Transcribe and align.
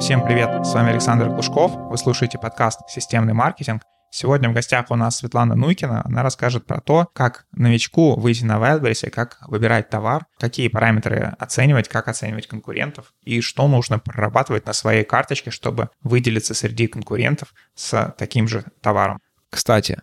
Всем 0.00 0.24
привет, 0.24 0.64
с 0.64 0.74
вами 0.74 0.90
Александр 0.90 1.28
Глушков, 1.28 1.72
вы 1.74 1.98
слушаете 1.98 2.38
подкаст 2.38 2.80
«Системный 2.88 3.32
маркетинг». 3.32 3.82
Сегодня 4.10 4.48
в 4.48 4.52
гостях 4.52 4.86
у 4.90 4.94
нас 4.94 5.16
Светлана 5.16 5.56
Нуйкина. 5.56 6.02
Она 6.04 6.22
расскажет 6.22 6.66
про 6.66 6.80
то, 6.80 7.08
как 7.12 7.46
новичку 7.50 8.14
выйти 8.14 8.44
на 8.44 8.58
Wildberries, 8.58 9.10
как 9.10 9.38
выбирать 9.48 9.90
товар, 9.90 10.26
какие 10.38 10.68
параметры 10.68 11.34
оценивать, 11.38 11.88
как 11.88 12.06
оценивать 12.06 12.46
конкурентов 12.46 13.12
и 13.22 13.40
что 13.40 13.66
нужно 13.66 13.98
прорабатывать 13.98 14.66
на 14.66 14.72
своей 14.72 15.04
карточке, 15.04 15.50
чтобы 15.50 15.90
выделиться 16.00 16.54
среди 16.54 16.86
конкурентов 16.86 17.52
с 17.74 18.14
таким 18.16 18.46
же 18.46 18.64
товаром. 18.80 19.20
Кстати, 19.50 20.02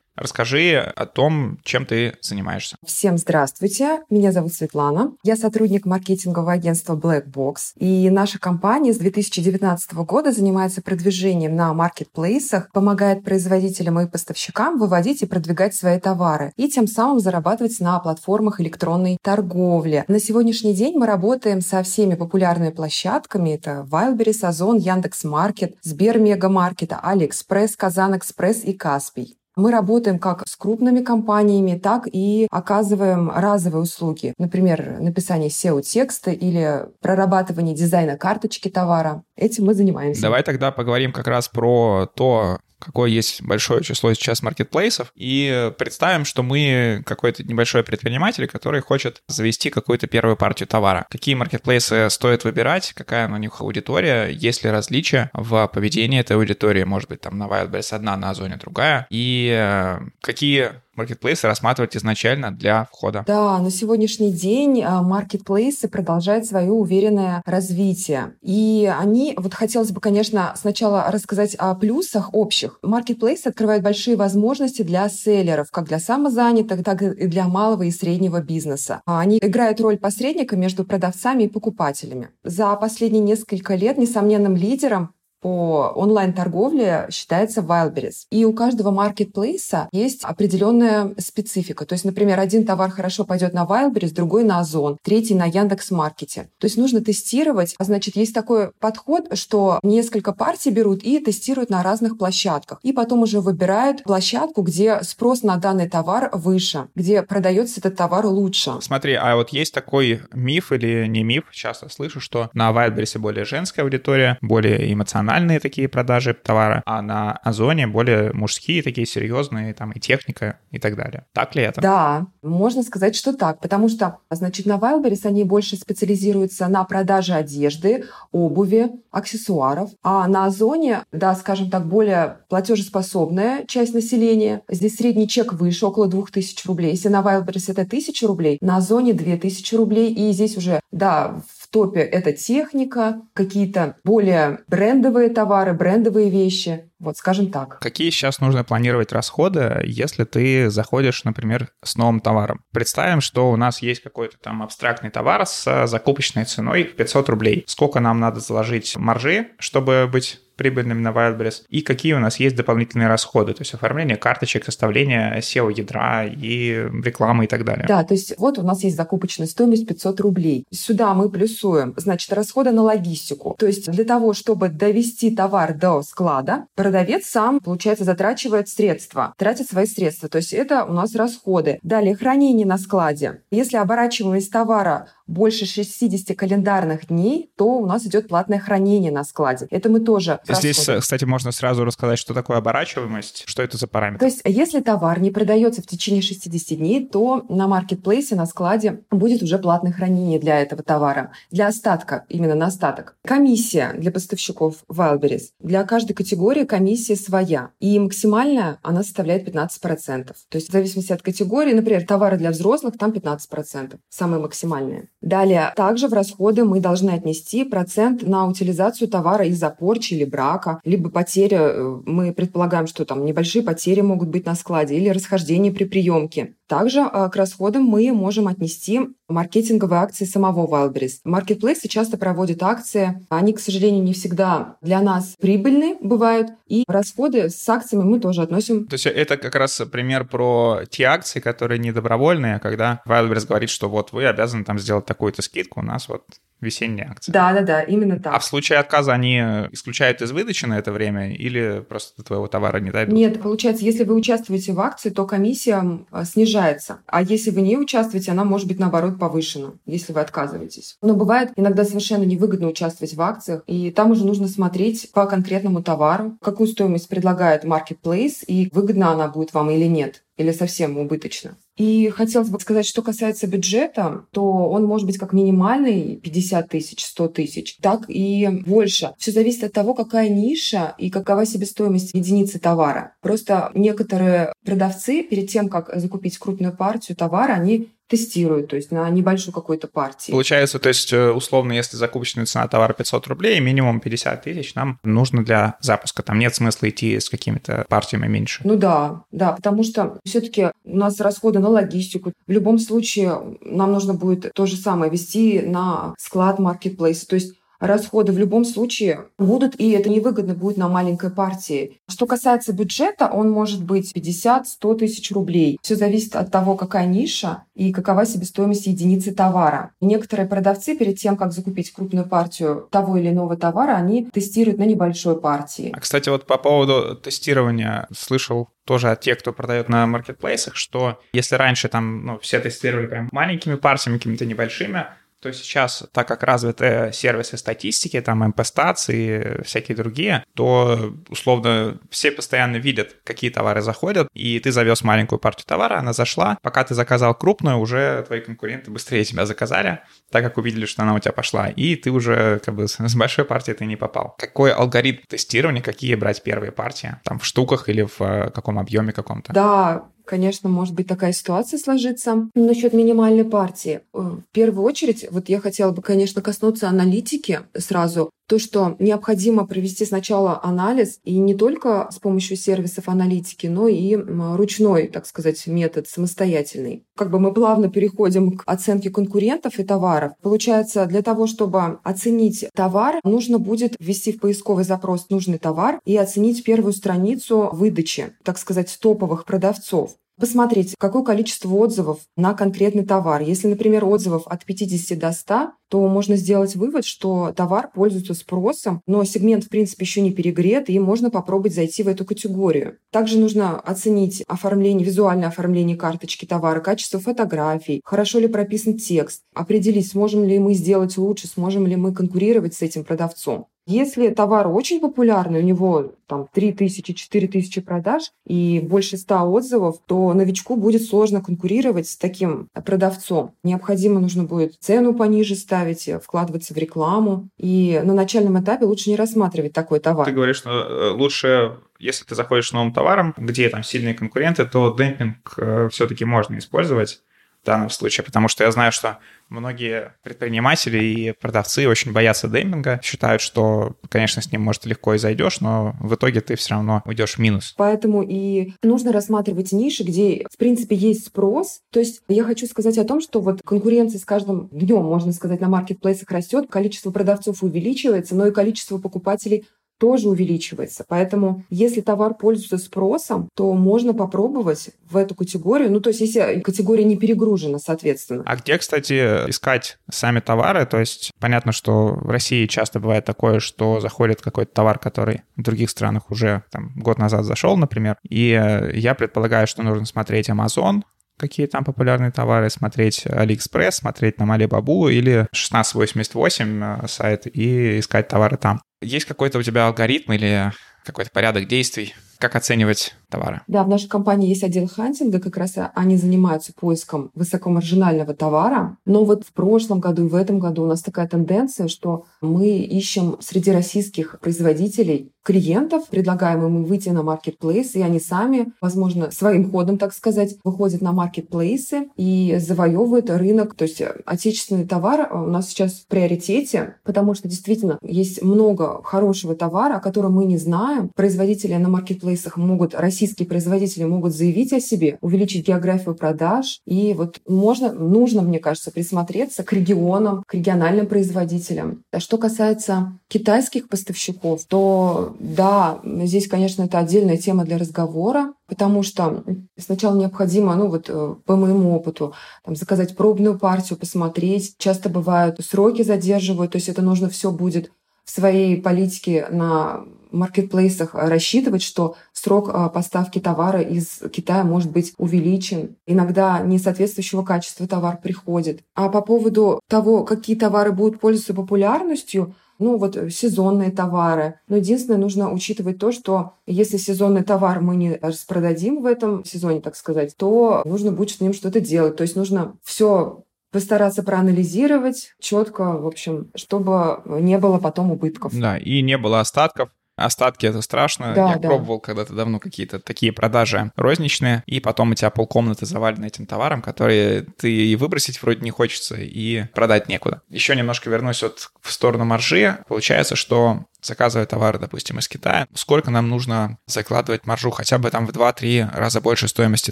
Расскажи 0.21 0.75
о 0.77 1.07
том, 1.07 1.57
чем 1.63 1.87
ты 1.87 2.15
занимаешься. 2.21 2.75
Всем 2.85 3.17
здравствуйте. 3.17 4.01
Меня 4.11 4.31
зовут 4.31 4.53
Светлана. 4.53 5.13
Я 5.23 5.35
сотрудник 5.35 5.87
маркетингового 5.87 6.51
агентства 6.51 6.95
Black 6.95 7.25
Box. 7.25 7.73
И 7.77 8.07
наша 8.11 8.37
компания 8.37 8.93
с 8.93 8.97
2019 8.97 9.93
года 9.93 10.31
занимается 10.31 10.83
продвижением 10.83 11.55
на 11.55 11.73
маркетплейсах, 11.73 12.71
помогает 12.71 13.23
производителям 13.23 13.99
и 13.99 14.07
поставщикам 14.07 14.77
выводить 14.77 15.23
и 15.23 15.25
продвигать 15.25 15.73
свои 15.73 15.99
товары 15.99 16.53
и 16.55 16.69
тем 16.69 16.85
самым 16.85 17.19
зарабатывать 17.19 17.79
на 17.79 17.97
платформах 17.99 18.61
электронной 18.61 19.17
торговли. 19.23 20.05
На 20.07 20.19
сегодняшний 20.19 20.75
день 20.75 20.99
мы 20.99 21.07
работаем 21.07 21.61
со 21.61 21.81
всеми 21.81 22.13
популярными 22.13 22.69
площадками. 22.69 23.55
Это 23.55 23.87
Wildberries, 23.89 24.45
Озон, 24.45 24.77
Яндекс.Маркет, 24.77 25.77
Сбер 25.81 26.19
Мегамаркета, 26.19 26.99
AliExpress, 27.01 27.75
KazanExpress 27.75 28.63
и 28.63 28.73
Kaspi. 28.73 29.40
Мы 29.55 29.71
работаем 29.71 30.17
как 30.17 30.47
с 30.47 30.55
крупными 30.55 31.01
компаниями, 31.01 31.77
так 31.77 32.07
и 32.11 32.47
оказываем 32.51 33.29
разовые 33.29 33.83
услуги. 33.83 34.33
Например, 34.37 34.97
написание 34.99 35.49
SEO-текста 35.49 36.31
или 36.31 36.85
прорабатывание 37.01 37.75
дизайна 37.75 38.17
карточки 38.17 38.69
товара. 38.69 39.23
Этим 39.35 39.65
мы 39.65 39.73
занимаемся. 39.73 40.21
Давай 40.21 40.43
тогда 40.43 40.71
поговорим 40.71 41.11
как 41.11 41.27
раз 41.27 41.49
про 41.49 42.09
то, 42.15 42.59
какое 42.81 43.09
есть 43.09 43.41
большое 43.41 43.83
число 43.83 44.13
сейчас 44.13 44.41
маркетплейсов, 44.41 45.11
и 45.15 45.71
представим, 45.77 46.25
что 46.25 46.43
мы 46.43 47.03
какой-то 47.05 47.43
небольшой 47.43 47.83
предприниматель, 47.83 48.47
который 48.47 48.81
хочет 48.81 49.21
завести 49.27 49.69
какую-то 49.69 50.07
первую 50.07 50.35
партию 50.35 50.67
товара. 50.67 51.05
Какие 51.09 51.35
маркетплейсы 51.35 52.09
стоит 52.09 52.43
выбирать, 52.43 52.93
какая 52.93 53.27
у 53.29 53.37
них 53.37 53.61
аудитория, 53.61 54.27
есть 54.27 54.63
ли 54.63 54.69
различия 54.69 55.29
в 55.33 55.67
поведении 55.67 56.19
этой 56.19 56.35
аудитории, 56.35 56.83
может 56.83 57.09
быть, 57.09 57.21
там 57.21 57.37
на 57.37 57.47
Wildberries 57.47 57.93
одна, 57.93 58.17
на 58.17 58.31
Озоне 58.31 58.57
другая, 58.57 59.07
и 59.09 59.51
э, 59.53 59.99
какие 60.21 60.71
маркетплейсы 61.01 61.47
рассматривать 61.47 61.97
изначально 61.97 62.51
для 62.51 62.85
входа. 62.85 63.23
Да, 63.25 63.57
на 63.57 63.71
сегодняшний 63.71 64.31
день 64.31 64.83
а, 64.83 65.01
маркетплейсы 65.01 65.87
продолжают 65.87 66.45
свое 66.45 66.71
уверенное 66.71 67.41
развитие. 67.45 68.35
И 68.41 68.91
они, 68.99 69.33
вот 69.35 69.53
хотелось 69.55 69.91
бы, 69.91 69.99
конечно, 69.99 70.53
сначала 70.55 71.05
рассказать 71.09 71.55
о 71.55 71.73
плюсах 71.73 72.33
общих. 72.33 72.77
Маркетплейсы 72.83 73.47
открывают 73.47 73.83
большие 73.83 74.15
возможности 74.15 74.83
для 74.83 75.09
селлеров, 75.09 75.71
как 75.71 75.87
для 75.87 75.99
самозанятых, 75.99 76.83
так 76.83 77.01
и 77.01 77.27
для 77.27 77.47
малого 77.47 77.83
и 77.83 77.91
среднего 77.91 78.39
бизнеса. 78.41 79.01
А 79.07 79.19
они 79.21 79.39
играют 79.41 79.81
роль 79.81 79.97
посредника 79.97 80.55
между 80.55 80.85
продавцами 80.85 81.43
и 81.43 81.47
покупателями. 81.47 82.29
За 82.43 82.75
последние 82.75 83.23
несколько 83.23 83.73
лет 83.73 83.97
несомненным 83.97 84.55
лидером 84.55 85.13
по 85.41 85.91
онлайн-торговле 85.95 87.07
считается 87.11 87.61
Wildberries. 87.61 88.25
И 88.29 88.45
у 88.45 88.53
каждого 88.53 88.91
маркетплейса 88.91 89.89
есть 89.91 90.23
определенная 90.23 91.13
специфика. 91.17 91.85
То 91.85 91.93
есть, 91.93 92.05
например, 92.05 92.39
один 92.39 92.65
товар 92.65 92.91
хорошо 92.91 93.25
пойдет 93.25 93.53
на 93.53 93.65
Wildberries, 93.65 94.13
другой 94.13 94.43
на 94.43 94.59
Озон, 94.59 94.97
третий 95.03 95.35
на 95.35 95.45
Яндекс.Маркете. 95.45 96.49
То 96.59 96.65
есть 96.65 96.77
нужно 96.77 97.01
тестировать. 97.01 97.75
А 97.77 97.83
значит, 97.83 98.15
есть 98.15 98.33
такой 98.33 98.71
подход, 98.79 99.37
что 99.37 99.79
несколько 99.83 100.31
партий 100.33 100.69
берут 100.69 101.03
и 101.03 101.19
тестируют 101.19 101.69
на 101.69 101.81
разных 101.81 102.17
площадках. 102.17 102.79
И 102.83 102.93
потом 102.93 103.23
уже 103.23 103.39
выбирают 103.39 104.03
площадку, 104.03 104.61
где 104.61 105.01
спрос 105.01 105.41
на 105.41 105.57
данный 105.57 105.89
товар 105.89 106.29
выше, 106.33 106.87
где 106.95 107.23
продается 107.23 107.79
этот 107.79 107.95
товар 107.95 108.25
лучше. 108.27 108.73
Смотри, 108.81 109.13
а 109.15 109.35
вот 109.35 109.49
есть 109.49 109.73
такой 109.73 110.21
миф 110.33 110.71
или 110.71 111.07
не 111.07 111.23
миф, 111.23 111.45
часто 111.51 111.89
слышу, 111.89 112.19
что 112.19 112.49
на 112.53 112.71
Wildberries 112.71 113.17
более 113.17 113.45
женская 113.45 113.81
аудитория, 113.81 114.37
более 114.41 114.91
эмоциональная 114.93 115.30
эмоциональные 115.31 115.59
такие 115.59 115.87
продажи 115.87 116.33
товара, 116.33 116.81
а 116.85 117.01
на 117.01 117.31
Озоне 117.43 117.87
более 117.87 118.31
мужские, 118.33 118.83
такие 118.83 119.07
серьезные, 119.07 119.73
там 119.73 119.91
и 119.91 119.99
техника 119.99 120.59
и 120.71 120.79
так 120.79 120.95
далее. 120.95 121.25
Так 121.33 121.55
ли 121.55 121.63
это? 121.63 121.81
Да, 121.81 122.27
можно 122.41 122.83
сказать, 122.83 123.15
что 123.15 123.33
так, 123.33 123.59
потому 123.59 123.89
что, 123.89 124.17
значит, 124.29 124.65
на 124.65 124.77
Wildberries 124.77 125.25
они 125.25 125.43
больше 125.43 125.77
специализируются 125.77 126.67
на 126.67 126.83
продаже 126.83 127.33
одежды, 127.33 128.05
обуви, 128.31 128.91
аксессуаров, 129.11 129.89
а 130.03 130.27
на 130.27 130.45
Озоне, 130.45 131.03
да, 131.11 131.35
скажем 131.35 131.69
так, 131.69 131.85
более 131.85 132.39
платежеспособная 132.49 133.65
часть 133.65 133.93
населения. 133.93 134.61
Здесь 134.69 134.95
средний 134.95 135.27
чек 135.27 135.53
выше, 135.53 135.85
около 135.85 136.07
2000 136.07 136.67
рублей. 136.67 136.91
Если 136.91 137.09
на 137.09 137.21
Wildberries 137.21 137.71
это 137.71 137.81
1000 137.83 138.27
рублей, 138.27 138.57
на 138.61 138.77
Озоне 138.77 139.13
2000 139.13 139.75
рублей, 139.75 140.13
и 140.13 140.31
здесь 140.31 140.57
уже, 140.57 140.81
да, 140.91 141.41
топе 141.71 142.01
это 142.01 142.33
техника, 142.33 143.21
какие-то 143.33 143.95
более 144.03 144.59
брендовые 144.67 145.29
товары, 145.29 145.73
брендовые 145.73 146.29
вещи. 146.29 146.91
Вот, 146.99 147.17
скажем 147.17 147.51
так. 147.51 147.79
Какие 147.79 148.11
сейчас 148.11 148.39
нужно 148.41 148.63
планировать 148.63 149.11
расходы, 149.11 149.81
если 149.85 150.23
ты 150.23 150.69
заходишь, 150.69 151.23
например, 151.23 151.69
с 151.83 151.95
новым 151.97 152.19
товаром? 152.19 152.63
Представим, 152.71 153.21
что 153.21 153.49
у 153.51 153.55
нас 153.55 153.81
есть 153.81 154.03
какой-то 154.03 154.37
там 154.37 154.61
абстрактный 154.61 155.09
товар 155.09 155.47
с 155.47 155.87
закупочной 155.87 156.45
ценой 156.45 156.83
в 156.83 156.95
500 156.95 157.29
рублей. 157.29 157.63
Сколько 157.65 157.99
нам 157.99 158.19
надо 158.19 158.39
заложить 158.39 158.95
маржи, 158.97 159.47
чтобы 159.57 160.07
быть 160.11 160.39
прибыльными 160.61 161.01
на 161.01 161.09
Wildberries, 161.09 161.63
и 161.69 161.81
какие 161.81 162.13
у 162.13 162.19
нас 162.19 162.39
есть 162.39 162.55
дополнительные 162.55 163.07
расходы, 163.07 163.53
то 163.53 163.61
есть 163.61 163.73
оформление 163.73 164.15
карточек, 164.15 164.63
составление 164.63 165.39
SEO-ядра 165.39 166.27
и 166.27 166.87
рекламы 167.03 167.45
и 167.45 167.47
так 167.47 167.65
далее. 167.65 167.85
Да, 167.87 168.03
то 168.03 168.13
есть 168.13 168.35
вот 168.37 168.59
у 168.59 168.61
нас 168.61 168.83
есть 168.83 168.95
закупочная 168.95 169.47
стоимость 169.47 169.87
500 169.87 170.19
рублей. 170.19 170.65
Сюда 170.71 171.15
мы 171.15 171.29
плюсуем, 171.29 171.95
значит, 171.97 172.31
расходы 172.33 172.69
на 172.69 172.83
логистику. 172.83 173.55
То 173.57 173.65
есть 173.65 173.89
для 173.89 174.03
того, 174.03 174.33
чтобы 174.33 174.69
довести 174.69 175.35
товар 175.35 175.73
до 175.73 176.03
склада, 176.03 176.67
продавец 176.75 177.25
сам, 177.25 177.59
получается, 177.59 178.03
затрачивает 178.03 178.69
средства, 178.69 179.33
тратит 179.37 179.67
свои 179.67 179.87
средства. 179.87 180.29
То 180.29 180.37
есть 180.37 180.53
это 180.53 180.85
у 180.85 180.93
нас 180.93 181.15
расходы. 181.15 181.79
Далее, 181.81 182.15
хранение 182.15 182.67
на 182.67 182.77
складе. 182.77 183.41
Если 183.49 183.77
оборачиваемость 183.77 184.51
товара 184.51 185.07
больше 185.25 185.65
60 185.65 186.37
календарных 186.37 187.07
дней, 187.07 187.51
то 187.57 187.65
у 187.65 187.85
нас 187.85 188.05
идет 188.05 188.27
платное 188.27 188.59
хранение 188.59 189.11
на 189.11 189.23
складе. 189.23 189.67
Это 189.71 189.89
мы 189.89 190.01
тоже 190.01 190.39
Здесь, 190.53 190.87
кстати, 190.99 191.25
можно 191.25 191.51
сразу 191.51 191.85
рассказать, 191.85 192.19
что 192.19 192.33
такое 192.33 192.57
оборачиваемость, 192.57 193.43
что 193.45 193.61
это 193.63 193.77
за 193.77 193.87
параметр. 193.87 194.19
То 194.19 194.25
есть, 194.25 194.41
если 194.45 194.79
товар 194.81 195.19
не 195.19 195.31
продается 195.31 195.81
в 195.81 195.87
течение 195.87 196.21
60 196.21 196.77
дней, 196.77 197.07
то 197.07 197.45
на 197.49 197.67
маркетплейсе, 197.67 198.35
на 198.35 198.45
складе 198.45 199.01
будет 199.09 199.43
уже 199.43 199.57
платное 199.57 199.91
хранение 199.91 200.39
для 200.39 200.59
этого 200.61 200.83
товара, 200.83 201.31
для 201.51 201.67
остатка, 201.67 202.25
именно 202.29 202.55
на 202.55 202.67
остаток. 202.67 203.15
Комиссия 203.25 203.93
для 203.97 204.11
поставщиков 204.11 204.83
Wildberries. 204.89 205.51
Для 205.59 205.83
каждой 205.83 206.13
категории 206.13 206.65
комиссия 206.65 207.15
своя. 207.15 207.71
И 207.79 207.99
максимальная 207.99 208.79
она 208.81 209.03
составляет 209.03 209.47
15%. 209.47 210.25
То 210.25 210.55
есть, 210.55 210.69
в 210.69 210.71
зависимости 210.71 211.13
от 211.13 211.21
категории, 211.21 211.73
например, 211.73 212.05
товары 212.05 212.37
для 212.37 212.51
взрослых, 212.51 212.97
там 212.97 213.11
15%. 213.11 213.97
Самые 214.09 214.41
максимальные. 214.41 215.09
Далее, 215.21 215.73
также 215.75 216.07
в 216.07 216.13
расходы 216.13 216.63
мы 216.63 216.79
должны 216.79 217.11
отнести 217.11 217.63
процент 217.63 218.23
на 218.23 218.47
утилизацию 218.47 219.07
товара 219.07 219.45
из-за 219.45 219.69
порчи 219.69 220.13
или 220.13 220.25
брака, 220.25 220.40
либо 220.83 221.09
потеря, 221.09 221.59
э, 221.59 222.01
мы 222.05 222.33
предполагаем, 222.33 222.87
что 222.87 223.05
там 223.05 223.25
небольшие 223.25 223.63
потери 223.63 224.01
могут 224.01 224.29
быть 224.29 224.45
на 224.45 224.55
складе 224.55 224.95
или 224.97 225.09
расхождение 225.09 225.71
при 225.71 225.85
приемке. 225.85 226.55
Также 226.67 227.01
э, 227.01 227.29
к 227.29 227.35
расходам 227.35 227.83
мы 227.83 228.11
можем 228.11 228.47
отнести 228.47 229.01
маркетинговые 229.31 230.01
акции 230.01 230.25
самого 230.25 230.67
Wildberries. 230.67 231.19
Маркетплейсы 231.23 231.87
часто 231.87 232.17
проводят 232.17 232.61
акции. 232.63 233.25
Они, 233.29 233.53
к 233.53 233.59
сожалению, 233.59 234.03
не 234.03 234.13
всегда 234.13 234.75
для 234.81 235.01
нас 235.01 235.35
прибыльны 235.39 235.97
бывают. 236.01 236.49
И 236.67 236.83
расходы 236.87 237.49
с 237.49 237.67
акциями 237.69 238.03
мы 238.03 238.19
тоже 238.19 238.41
относим. 238.41 238.87
То 238.87 238.93
есть 238.93 239.05
это 239.05 239.37
как 239.37 239.55
раз 239.55 239.81
пример 239.91 240.25
про 240.25 240.81
те 240.89 241.05
акции, 241.05 241.39
которые 241.39 241.79
не 241.79 241.91
добровольные, 241.91 242.59
когда 242.59 243.01
Wildberries 243.07 243.47
говорит, 243.47 243.69
что 243.69 243.89
вот 243.89 244.11
вы 244.11 244.25
обязаны 244.25 244.63
там 244.63 244.79
сделать 244.79 245.05
такую-то 245.05 245.41
скидку, 245.41 245.81
у 245.81 245.83
нас 245.83 246.07
вот 246.07 246.23
весенние 246.61 247.07
акции. 247.09 247.31
Да, 247.31 247.53
да, 247.53 247.61
да, 247.61 247.81
именно 247.81 248.19
так. 248.19 248.35
А 248.35 248.39
в 248.39 248.45
случае 248.45 248.77
отказа 248.77 249.13
они 249.13 249.37
исключают 249.71 250.21
из 250.21 250.31
выдачи 250.31 250.65
на 250.65 250.77
это 250.77 250.91
время 250.91 251.33
или 251.33 251.83
просто 251.89 252.17
до 252.17 252.23
твоего 252.23 252.47
товара 252.47 252.79
не 252.79 252.91
дойдут? 252.91 253.15
Нет, 253.15 253.41
получается, 253.41 253.83
если 253.83 254.03
вы 254.03 254.13
участвуете 254.13 254.73
в 254.73 254.79
акции, 254.79 255.09
то 255.09 255.25
комиссия 255.25 255.83
снижается. 256.23 256.99
А 257.07 257.23
если 257.23 257.49
вы 257.49 257.61
не 257.61 257.77
участвуете, 257.77 258.31
она 258.31 258.43
может 258.43 258.67
быть 258.67 258.77
наоборот 258.77 259.17
повышена, 259.21 259.73
если 259.85 260.13
вы 260.13 260.21
отказываетесь. 260.21 260.97
Но 261.03 261.13
бывает 261.13 261.51
иногда 261.55 261.85
совершенно 261.85 262.23
невыгодно 262.23 262.67
участвовать 262.67 263.13
в 263.13 263.21
акциях, 263.21 263.61
и 263.67 263.91
там 263.91 264.09
уже 264.09 264.25
нужно 264.25 264.47
смотреть 264.47 265.11
по 265.11 265.27
конкретному 265.27 265.83
товару, 265.83 266.37
какую 266.41 266.67
стоимость 266.67 267.07
предлагает 267.07 267.63
marketplace 267.63 268.43
и 268.47 268.67
выгодна 268.73 269.11
она 269.11 269.27
будет 269.27 269.53
вам 269.53 269.69
или 269.69 269.85
нет 269.85 270.23
или 270.37 270.51
совсем 270.51 270.97
убыточно. 270.97 271.55
И 271.77 272.09
хотелось 272.09 272.49
бы 272.49 272.59
сказать, 272.59 272.85
что 272.85 273.01
касается 273.01 273.47
бюджета, 273.47 274.25
то 274.31 274.43
он 274.43 274.85
может 274.85 275.07
быть 275.07 275.17
как 275.17 275.33
минимальный 275.33 276.17
50 276.17 276.69
тысяч, 276.69 277.05
100 277.05 277.27
тысяч, 277.29 277.77
так 277.81 278.05
и 278.07 278.47
больше. 278.65 279.13
Все 279.17 279.31
зависит 279.31 279.63
от 279.63 279.73
того, 279.73 279.93
какая 279.93 280.29
ниша 280.29 280.93
и 280.97 281.09
какова 281.09 281.45
себестоимость 281.45 282.13
единицы 282.13 282.59
товара. 282.59 283.15
Просто 283.21 283.71
некоторые 283.73 284.53
продавцы 284.65 285.23
перед 285.23 285.49
тем, 285.49 285.69
как 285.69 285.91
закупить 285.99 286.37
крупную 286.37 286.75
партию 286.75 287.15
товара, 287.17 287.53
они 287.53 287.89
тестируют, 288.11 288.67
то 288.67 288.75
есть 288.75 288.91
на 288.91 289.09
небольшой 289.09 289.53
какой-то 289.53 289.87
партии. 289.87 290.31
Получается, 290.31 290.79
то 290.79 290.89
есть 290.89 291.13
э, 291.13 291.31
условно, 291.31 291.71
если 291.71 291.95
закупочная 291.95 292.45
цена 292.45 292.67
товара 292.67 292.91
500 292.91 293.27
рублей, 293.27 293.61
минимум 293.61 294.01
50 294.01 294.43
тысяч 294.43 294.75
нам 294.75 294.99
нужно 295.03 295.45
для 295.45 295.77
запуска. 295.79 296.21
Там 296.21 296.37
нет 296.37 296.53
смысла 296.53 296.89
идти 296.89 297.17
с 297.17 297.29
какими-то 297.29 297.85
партиями 297.87 298.27
меньше. 298.27 298.61
Ну 298.65 298.75
да, 298.75 299.23
да, 299.31 299.53
потому 299.53 299.83
что 299.83 300.19
все-таки 300.25 300.71
у 300.83 300.97
нас 300.97 301.21
расходы 301.21 301.59
на 301.61 301.69
логистику. 301.69 302.33
В 302.47 302.51
любом 302.51 302.79
случае 302.79 303.57
нам 303.61 303.93
нужно 303.93 304.13
будет 304.13 304.51
то 304.53 304.65
же 304.65 304.75
самое 304.75 305.11
вести 305.11 305.61
на 305.61 306.13
склад 306.17 306.59
маркетплейса. 306.59 307.27
То 307.27 307.35
есть 307.35 307.60
расходы 307.81 308.31
в 308.31 308.37
любом 308.37 308.63
случае 308.63 309.25
будут, 309.37 309.77
и 309.79 309.89
это 309.91 310.09
невыгодно 310.09 310.53
будет 310.53 310.77
на 310.77 310.87
маленькой 310.87 311.31
партии. 311.31 311.97
Что 312.07 312.27
касается 312.27 312.71
бюджета, 312.71 313.27
он 313.27 313.49
может 313.49 313.83
быть 313.83 314.15
50-100 314.15 314.97
тысяч 314.99 315.31
рублей. 315.31 315.79
Все 315.81 315.95
зависит 315.95 316.35
от 316.35 316.51
того, 316.51 316.75
какая 316.75 317.05
ниша 317.05 317.63
и 317.75 317.91
какова 317.91 318.25
себестоимость 318.25 318.85
единицы 318.85 319.33
товара. 319.33 319.91
Некоторые 319.99 320.47
продавцы 320.47 320.95
перед 320.95 321.17
тем, 321.17 321.35
как 321.35 321.51
закупить 321.51 321.91
крупную 321.91 322.27
партию 322.27 322.87
того 322.91 323.17
или 323.17 323.29
иного 323.29 323.57
товара, 323.57 323.95
они 323.95 324.25
тестируют 324.25 324.77
на 324.77 324.83
небольшой 324.83 325.39
партии. 325.39 325.91
А, 325.95 325.99
кстати, 325.99 326.29
вот 326.29 326.45
по 326.45 326.57
поводу 326.57 327.15
тестирования 327.15 328.07
слышал 328.15 328.69
тоже 328.85 329.09
от 329.09 329.21
тех, 329.21 329.39
кто 329.39 329.53
продает 329.53 329.89
на 329.89 330.05
маркетплейсах, 330.05 330.75
что 330.75 331.19
если 331.33 331.55
раньше 331.55 331.87
там 331.87 332.25
ну, 332.25 332.39
все 332.39 332.59
тестировали 332.59 333.07
прям 333.07 333.29
маленькими 333.31 333.75
партиями, 333.75 334.17
какими-то 334.17 334.45
небольшими, 334.45 335.05
то 335.41 335.51
сейчас, 335.53 336.03
так 336.13 336.27
как 336.27 336.43
развиты 336.43 337.09
сервисы 337.13 337.57
статистики, 337.57 338.21
там 338.21 338.43
MP-Stats 338.43 339.11
и 339.11 339.63
всякие 339.63 339.95
другие, 339.95 340.43
то 340.55 341.13
условно 341.29 341.99
все 342.09 342.31
постоянно 342.31 342.77
видят, 342.77 343.17
какие 343.23 343.49
товары 343.49 343.81
заходят, 343.81 344.27
и 344.33 344.59
ты 344.59 344.71
завез 344.71 345.03
маленькую 345.03 345.39
партию 345.39 345.65
товара, 345.65 345.97
она 345.97 346.13
зашла, 346.13 346.57
пока 346.61 346.83
ты 346.83 346.93
заказал 346.93 347.33
крупную, 347.33 347.77
уже 347.77 348.23
твои 348.27 348.41
конкуренты 348.41 348.91
быстрее 348.91 349.23
тебя 349.23 349.45
заказали, 349.45 350.01
так 350.31 350.43
как 350.43 350.57
увидели, 350.57 350.85
что 350.85 351.01
она 351.01 351.15
у 351.15 351.19
тебя 351.19 351.31
пошла, 351.31 351.69
и 351.69 351.95
ты 351.95 352.11
уже 352.11 352.59
как 352.63 352.75
бы 352.75 352.87
с 352.87 353.15
большой 353.15 353.45
партией 353.45 353.75
ты 353.75 353.85
не 353.85 353.95
попал. 353.95 354.35
Какой 354.37 354.71
алгоритм 354.71 355.23
тестирования, 355.27 355.81
какие 355.81 356.15
брать 356.15 356.43
первые 356.43 356.71
партии? 356.71 357.15
Там 357.23 357.39
в 357.39 357.45
штуках 357.45 357.89
или 357.89 358.03
в 358.03 358.21
э, 358.21 358.51
каком 358.51 358.77
объеме 358.77 359.11
каком-то? 359.11 359.53
Да, 359.53 360.05
конечно, 360.25 360.69
может 360.69 360.93
быть 360.93 361.07
такая 361.07 361.31
ситуация 361.33 361.77
сложится. 361.77 362.49
Насчет 362.55 362.93
минимальной 362.93 363.45
партии. 363.45 364.01
Э, 364.13 364.17
в 364.19 364.43
первую 364.51 364.85
очередь, 364.85 365.25
вот 365.31 365.49
я 365.49 365.59
хотела 365.59 365.91
бы, 365.91 366.01
конечно, 366.01 366.41
коснуться 366.41 366.89
аналитики 366.89 367.61
сразу. 367.77 368.29
То, 368.51 368.59
что 368.59 368.97
необходимо 368.99 369.65
провести 369.65 370.03
сначала 370.03 370.59
анализ, 370.61 371.21
и 371.23 371.37
не 371.39 371.55
только 371.55 372.09
с 372.11 372.19
помощью 372.19 372.57
сервисов 372.57 373.07
аналитики, 373.07 373.67
но 373.67 373.87
и 373.87 374.13
ручной, 374.17 375.07
так 375.07 375.25
сказать, 375.25 375.65
метод 375.67 376.09
самостоятельный. 376.09 377.05
Как 377.15 377.31
бы 377.31 377.39
мы 377.39 377.53
плавно 377.53 377.89
переходим 377.89 378.57
к 378.57 378.63
оценке 378.65 379.09
конкурентов 379.09 379.79
и 379.79 379.85
товаров. 379.85 380.33
Получается, 380.41 381.05
для 381.05 381.21
того, 381.21 381.47
чтобы 381.47 381.99
оценить 382.03 382.65
товар, 382.75 383.21
нужно 383.23 383.57
будет 383.57 383.95
ввести 384.01 384.33
в 384.33 384.41
поисковый 384.41 384.83
запрос 384.83 385.29
нужный 385.29 385.57
товар 385.57 386.01
и 386.03 386.17
оценить 386.17 386.65
первую 386.65 386.91
страницу 386.91 387.69
выдачи, 387.71 388.33
так 388.43 388.57
сказать, 388.57 388.99
топовых 389.01 389.45
продавцов 389.45 390.17
посмотреть, 390.41 390.95
какое 390.97 391.23
количество 391.23 391.69
отзывов 391.69 392.19
на 392.35 392.53
конкретный 392.53 393.05
товар. 393.05 393.41
Если, 393.41 393.67
например, 393.67 394.03
отзывов 394.03 394.43
от 394.47 394.65
50 394.65 395.17
до 395.17 395.31
100, 395.31 395.71
то 395.89 396.07
можно 396.07 396.35
сделать 396.35 396.75
вывод, 396.75 397.05
что 397.05 397.53
товар 397.55 397.91
пользуется 397.93 398.33
спросом, 398.33 399.01
но 399.07 399.23
сегмент, 399.23 399.65
в 399.65 399.69
принципе, 399.69 400.05
еще 400.05 400.21
не 400.21 400.31
перегрет, 400.31 400.89
и 400.89 400.99
можно 400.99 401.29
попробовать 401.29 401.75
зайти 401.75 402.01
в 402.01 402.07
эту 402.07 402.25
категорию. 402.25 402.97
Также 403.11 403.37
нужно 403.37 403.79
оценить 403.79 404.43
оформление, 404.47 405.05
визуальное 405.05 405.49
оформление 405.49 405.97
карточки 405.97 406.45
товара, 406.45 406.79
качество 406.79 407.19
фотографий, 407.19 408.01
хорошо 408.03 408.39
ли 408.39 408.47
прописан 408.47 408.97
текст, 408.97 409.41
определить, 409.53 410.09
сможем 410.09 410.43
ли 410.43 410.59
мы 410.59 410.73
сделать 410.73 411.17
лучше, 411.17 411.47
сможем 411.47 411.85
ли 411.85 411.95
мы 411.95 412.13
конкурировать 412.13 412.73
с 412.73 412.81
этим 412.81 413.03
продавцом. 413.03 413.67
Если 413.91 414.29
товар 414.29 414.67
очень 414.67 415.01
популярный, 415.01 415.59
у 415.59 415.63
него 415.63 416.13
там 416.27 416.47
3000-4000 416.55 417.81
продаж 417.81 418.31
и 418.47 418.79
больше 418.79 419.17
100 419.17 419.51
отзывов, 419.51 419.97
то 420.05 420.33
новичку 420.33 420.77
будет 420.77 421.03
сложно 421.03 421.41
конкурировать 421.41 422.07
с 422.07 422.15
таким 422.15 422.69
продавцом. 422.85 423.53
Необходимо 423.63 424.21
нужно 424.21 424.45
будет 424.45 424.75
цену 424.79 425.13
пониже 425.13 425.55
ставить, 425.55 426.09
вкладываться 426.23 426.73
в 426.73 426.77
рекламу. 426.77 427.49
И 427.57 428.01
на 428.03 428.13
начальном 428.13 428.61
этапе 428.63 428.85
лучше 428.85 429.09
не 429.09 429.17
рассматривать 429.17 429.73
такой 429.73 429.99
товар. 429.99 430.25
Ты 430.25 430.31
говоришь, 430.31 430.57
что 430.57 430.69
э, 430.69 431.09
лучше 431.11 431.77
если 431.99 432.25
ты 432.25 432.33
заходишь 432.33 432.71
новым 432.71 432.93
товаром, 432.93 433.33
где 433.37 433.69
там 433.69 433.83
сильные 433.83 434.15
конкуренты, 434.15 434.65
то 434.65 434.95
демпинг 434.97 435.53
э, 435.57 435.89
все-таки 435.91 436.25
можно 436.25 436.57
использовать 436.57 437.21
в 437.61 437.65
данном 437.65 437.89
случае, 437.89 438.25
потому 438.25 438.47
что 438.47 438.63
я 438.63 438.71
знаю, 438.71 438.91
что 438.91 439.19
многие 439.49 440.15
предприниматели 440.23 441.03
и 441.03 441.31
продавцы 441.33 441.87
очень 441.87 442.11
боятся 442.11 442.47
демпинга, 442.47 442.99
считают, 443.03 443.41
что, 443.41 443.95
конечно, 444.09 444.41
с 444.41 444.51
ним, 444.51 444.61
может, 444.61 444.85
легко 444.85 445.13
и 445.13 445.17
зайдешь, 445.17 445.59
но 445.59 445.95
в 445.99 446.15
итоге 446.15 446.41
ты 446.41 446.55
все 446.55 446.75
равно 446.75 447.03
уйдешь 447.05 447.35
в 447.35 447.39
минус. 447.39 447.73
Поэтому 447.77 448.23
и 448.23 448.73
нужно 448.81 449.11
рассматривать 449.11 449.71
ниши, 449.71 450.03
где, 450.03 450.45
в 450.51 450.57
принципе, 450.57 450.95
есть 450.95 451.27
спрос. 451.27 451.81
То 451.91 451.99
есть 451.99 452.21
я 452.27 452.43
хочу 452.43 452.65
сказать 452.65 452.97
о 452.97 453.03
том, 453.03 453.21
что 453.21 453.41
вот 453.41 453.61
конкуренция 453.63 454.19
с 454.19 454.25
каждым 454.25 454.69
днем, 454.69 455.03
можно 455.03 455.31
сказать, 455.33 455.61
на 455.61 455.67
маркетплейсах 455.67 456.31
растет, 456.31 456.67
количество 456.69 457.11
продавцов 457.11 457.61
увеличивается, 457.61 458.35
но 458.35 458.47
и 458.47 458.51
количество 458.51 458.97
покупателей 458.97 459.65
тоже 460.01 460.29
увеличивается. 460.29 461.05
Поэтому 461.07 461.63
если 461.69 462.01
товар 462.01 462.33
пользуется 462.33 462.79
спросом, 462.79 463.47
то 463.55 463.71
можно 463.73 464.15
попробовать 464.15 464.89
в 465.07 465.15
эту 465.15 465.35
категорию. 465.35 465.91
Ну, 465.91 465.99
то 466.01 466.09
есть 466.09 466.21
если 466.21 466.59
категория 466.61 467.03
не 467.03 467.17
перегружена, 467.17 467.77
соответственно. 467.77 468.41
А 468.47 468.55
где, 468.55 468.79
кстати, 468.79 469.13
искать 469.47 469.99
сами 470.09 470.39
товары? 470.39 470.87
То 470.87 470.99
есть 470.99 471.31
понятно, 471.39 471.71
что 471.71 472.15
в 472.15 472.31
России 472.31 472.65
часто 472.65 472.99
бывает 472.99 473.25
такое, 473.25 473.59
что 473.59 473.99
заходит 473.99 474.41
какой-то 474.41 474.73
товар, 474.73 474.97
который 474.97 475.43
в 475.55 475.61
других 475.61 475.91
странах 475.91 476.31
уже 476.31 476.63
там, 476.71 476.93
год 476.95 477.19
назад 477.19 477.45
зашел, 477.45 477.77
например, 477.77 478.17
и 478.27 478.59
э, 478.59 478.97
я 478.97 479.13
предполагаю, 479.13 479.67
что 479.67 479.83
нужно 479.83 480.07
смотреть 480.07 480.49
Amazon, 480.49 481.03
какие 481.41 481.65
там 481.65 481.83
популярные 481.83 482.31
товары, 482.31 482.69
смотреть 482.69 483.25
AliExpress, 483.25 483.91
смотреть 483.91 484.37
на 484.37 484.43
Alibaba 484.43 485.11
или 485.11 485.47
1688 485.51 486.83
э, 486.83 487.07
сайт 487.07 487.47
и 487.47 487.99
искать 487.99 488.27
товары 488.27 488.57
там. 488.57 488.81
Есть 489.01 489.25
какой-то 489.25 489.57
у 489.57 489.63
тебя 489.63 489.87
алгоритм 489.87 490.31
или 490.33 490.71
какой-то 491.03 491.31
порядок 491.31 491.67
действий, 491.67 492.13
как 492.41 492.55
оценивать 492.55 493.15
товары? 493.29 493.61
Да, 493.67 493.83
в 493.83 493.87
нашей 493.87 494.09
компании 494.09 494.49
есть 494.49 494.63
отдел 494.63 494.87
хантинга, 494.87 495.39
как 495.39 495.55
раз 495.55 495.75
они 495.95 496.17
занимаются 496.17 496.73
поиском 496.73 497.31
высокомаржинального 497.35 498.33
товара. 498.33 498.97
Но 499.05 499.23
вот 499.23 499.45
в 499.45 499.53
прошлом 499.53 499.99
году 499.99 500.25
и 500.25 500.29
в 500.29 500.35
этом 500.35 500.59
году 500.59 500.83
у 500.83 500.87
нас 500.87 501.01
такая 501.01 501.27
тенденция, 501.27 501.87
что 501.87 502.25
мы 502.41 502.67
ищем 502.79 503.37
среди 503.39 503.71
российских 503.71 504.39
производителей 504.41 505.31
клиентов, 505.43 506.07
предлагаем 506.09 506.65
им 506.65 506.83
выйти 506.83 507.09
на 507.09 507.23
маркетплейс, 507.23 507.95
и 507.95 508.01
они 508.01 508.19
сами, 508.19 508.73
возможно, 508.79 509.31
своим 509.31 509.71
ходом, 509.71 509.97
так 509.97 510.13
сказать, 510.13 510.57
выходят 510.63 511.01
на 511.01 511.13
маркетплейсы 511.13 512.09
и 512.15 512.57
завоевывают 512.59 513.29
рынок. 513.29 513.75
То 513.75 513.83
есть 513.85 514.01
отечественный 514.25 514.85
товар 514.85 515.29
у 515.33 515.47
нас 515.47 515.69
сейчас 515.69 515.93
в 515.93 516.07
приоритете, 516.07 516.95
потому 517.03 517.33
что 517.33 517.47
действительно 517.47 517.97
есть 518.03 518.43
много 518.43 519.01
хорошего 519.03 519.55
товара, 519.55 519.95
о 519.95 519.99
котором 519.99 520.33
мы 520.33 520.45
не 520.45 520.57
знаем. 520.57 521.09
Производители 521.15 521.73
на 521.75 521.89
маркетплейсе 521.89 522.30
маркетплейсах 522.31 522.57
могут, 522.57 522.95
российские 522.95 523.47
производители 523.47 524.03
могут 524.03 524.33
заявить 524.33 524.73
о 524.73 524.79
себе, 524.79 525.17
увеличить 525.21 525.67
географию 525.67 526.15
продаж. 526.15 526.79
И 526.85 527.13
вот 527.13 527.39
можно, 527.47 527.91
нужно, 527.91 528.41
мне 528.41 528.59
кажется, 528.59 528.91
присмотреться 528.91 529.63
к 529.63 529.73
регионам, 529.73 530.43
к 530.47 530.53
региональным 530.53 531.07
производителям. 531.07 532.03
А 532.11 532.19
что 532.19 532.37
касается 532.37 533.13
китайских 533.27 533.89
поставщиков, 533.89 534.65
то 534.67 535.35
да, 535.39 535.99
здесь, 536.03 536.47
конечно, 536.47 536.83
это 536.83 536.99
отдельная 536.99 537.37
тема 537.37 537.65
для 537.65 537.77
разговора, 537.77 538.53
потому 538.67 539.03
что 539.03 539.43
сначала 539.77 540.17
необходимо, 540.17 540.75
ну 540.75 540.87
вот 540.87 541.09
э, 541.09 541.35
по 541.45 541.55
моему 541.55 541.95
опыту, 541.95 542.33
там, 542.63 542.75
заказать 542.75 543.15
пробную 543.15 543.57
партию, 543.59 543.99
посмотреть. 543.99 544.75
Часто 544.77 545.09
бывают 545.09 545.59
сроки 545.61 546.03
задерживают, 546.03 546.71
то 546.71 546.77
есть 546.77 546.89
это 546.89 547.01
нужно 547.01 547.29
все 547.29 547.51
будет 547.51 547.91
в 548.23 548.31
своей 548.31 548.81
политике 548.81 549.47
на 549.49 550.05
маркетплейсах 550.31 551.13
рассчитывать, 551.13 551.81
что 551.81 552.15
срок 552.33 552.69
а, 552.71 552.89
поставки 552.89 553.39
товара 553.39 553.81
из 553.81 554.21
Китая 554.31 554.63
может 554.63 554.91
быть 554.91 555.13
увеличен. 555.17 555.95
Иногда 556.05 556.59
несоответствующего 556.59 557.43
качества 557.43 557.87
товар 557.87 558.19
приходит. 558.21 558.81
А 558.95 559.09
по 559.09 559.21
поводу 559.21 559.79
того, 559.87 560.23
какие 560.23 560.55
товары 560.55 560.91
будут 560.91 561.19
пользоваться 561.19 561.53
популярностью, 561.53 562.55
ну 562.79 562.97
вот 562.97 563.15
сезонные 563.31 563.91
товары. 563.91 564.55
Но 564.67 564.77
единственное, 564.77 565.19
нужно 565.19 565.53
учитывать 565.53 565.99
то, 565.99 566.11
что 566.11 566.53
если 566.65 566.97
сезонный 566.97 567.43
товар 567.43 567.79
мы 567.79 567.95
не 567.95 568.15
распродадим 568.15 569.01
в 569.01 569.05
этом 569.05 569.45
сезоне, 569.45 569.81
так 569.81 569.95
сказать, 569.95 570.35
то 570.35 570.81
нужно 570.85 571.11
будет 571.11 571.31
с 571.31 571.39
ним 571.39 571.53
что-то 571.53 571.79
делать. 571.79 572.15
То 572.15 572.23
есть 572.23 572.35
нужно 572.35 572.75
все 572.83 573.43
постараться 573.71 574.23
проанализировать 574.23 575.33
четко, 575.39 575.97
в 575.97 576.05
общем, 576.05 576.51
чтобы 576.55 577.21
не 577.25 577.57
было 577.57 577.77
потом 577.77 578.11
убытков. 578.11 578.53
Да, 578.59 578.77
и 578.77 579.01
не 579.01 579.17
было 579.17 579.39
остатков. 579.39 579.89
Остатки 580.25 580.65
это 580.65 580.81
страшно. 580.81 581.33
Да, 581.33 581.51
Я 581.51 581.57
да. 581.57 581.67
пробовал 581.67 581.99
когда-то 581.99 582.33
давно 582.33 582.59
какие-то 582.59 582.99
такие 582.99 583.31
продажи 583.31 583.91
розничные, 583.95 584.63
и 584.65 584.79
потом 584.79 585.11
у 585.11 585.15
тебя 585.15 585.29
полкомнаты 585.29 585.85
завалены 585.85 586.25
этим 586.25 586.45
товаром, 586.45 586.81
который 586.81 587.41
ты 587.57 587.71
и 587.71 587.95
выбросить 587.95 588.41
вроде 588.41 588.61
не 588.61 588.71
хочется, 588.71 589.15
и 589.15 589.65
продать 589.73 590.09
некуда. 590.09 590.41
Еще 590.49 590.75
немножко 590.75 591.09
вернусь 591.09 591.43
вот 591.43 591.71
в 591.81 591.91
сторону 591.91 592.25
маржи. 592.25 592.77
Получается, 592.87 593.35
что 593.35 593.85
заказывая 594.01 594.45
товары, 594.45 594.79
допустим, 594.79 595.19
из 595.19 595.27
Китая, 595.27 595.67
сколько 595.73 596.11
нам 596.11 596.29
нужно 596.29 596.77
закладывать 596.87 597.45
маржу 597.45 597.69
хотя 597.71 597.97
бы 597.97 598.09
там 598.09 598.25
в 598.25 598.31
2-3 598.31 598.89
раза 598.93 599.21
больше 599.21 599.47
стоимости 599.47 599.91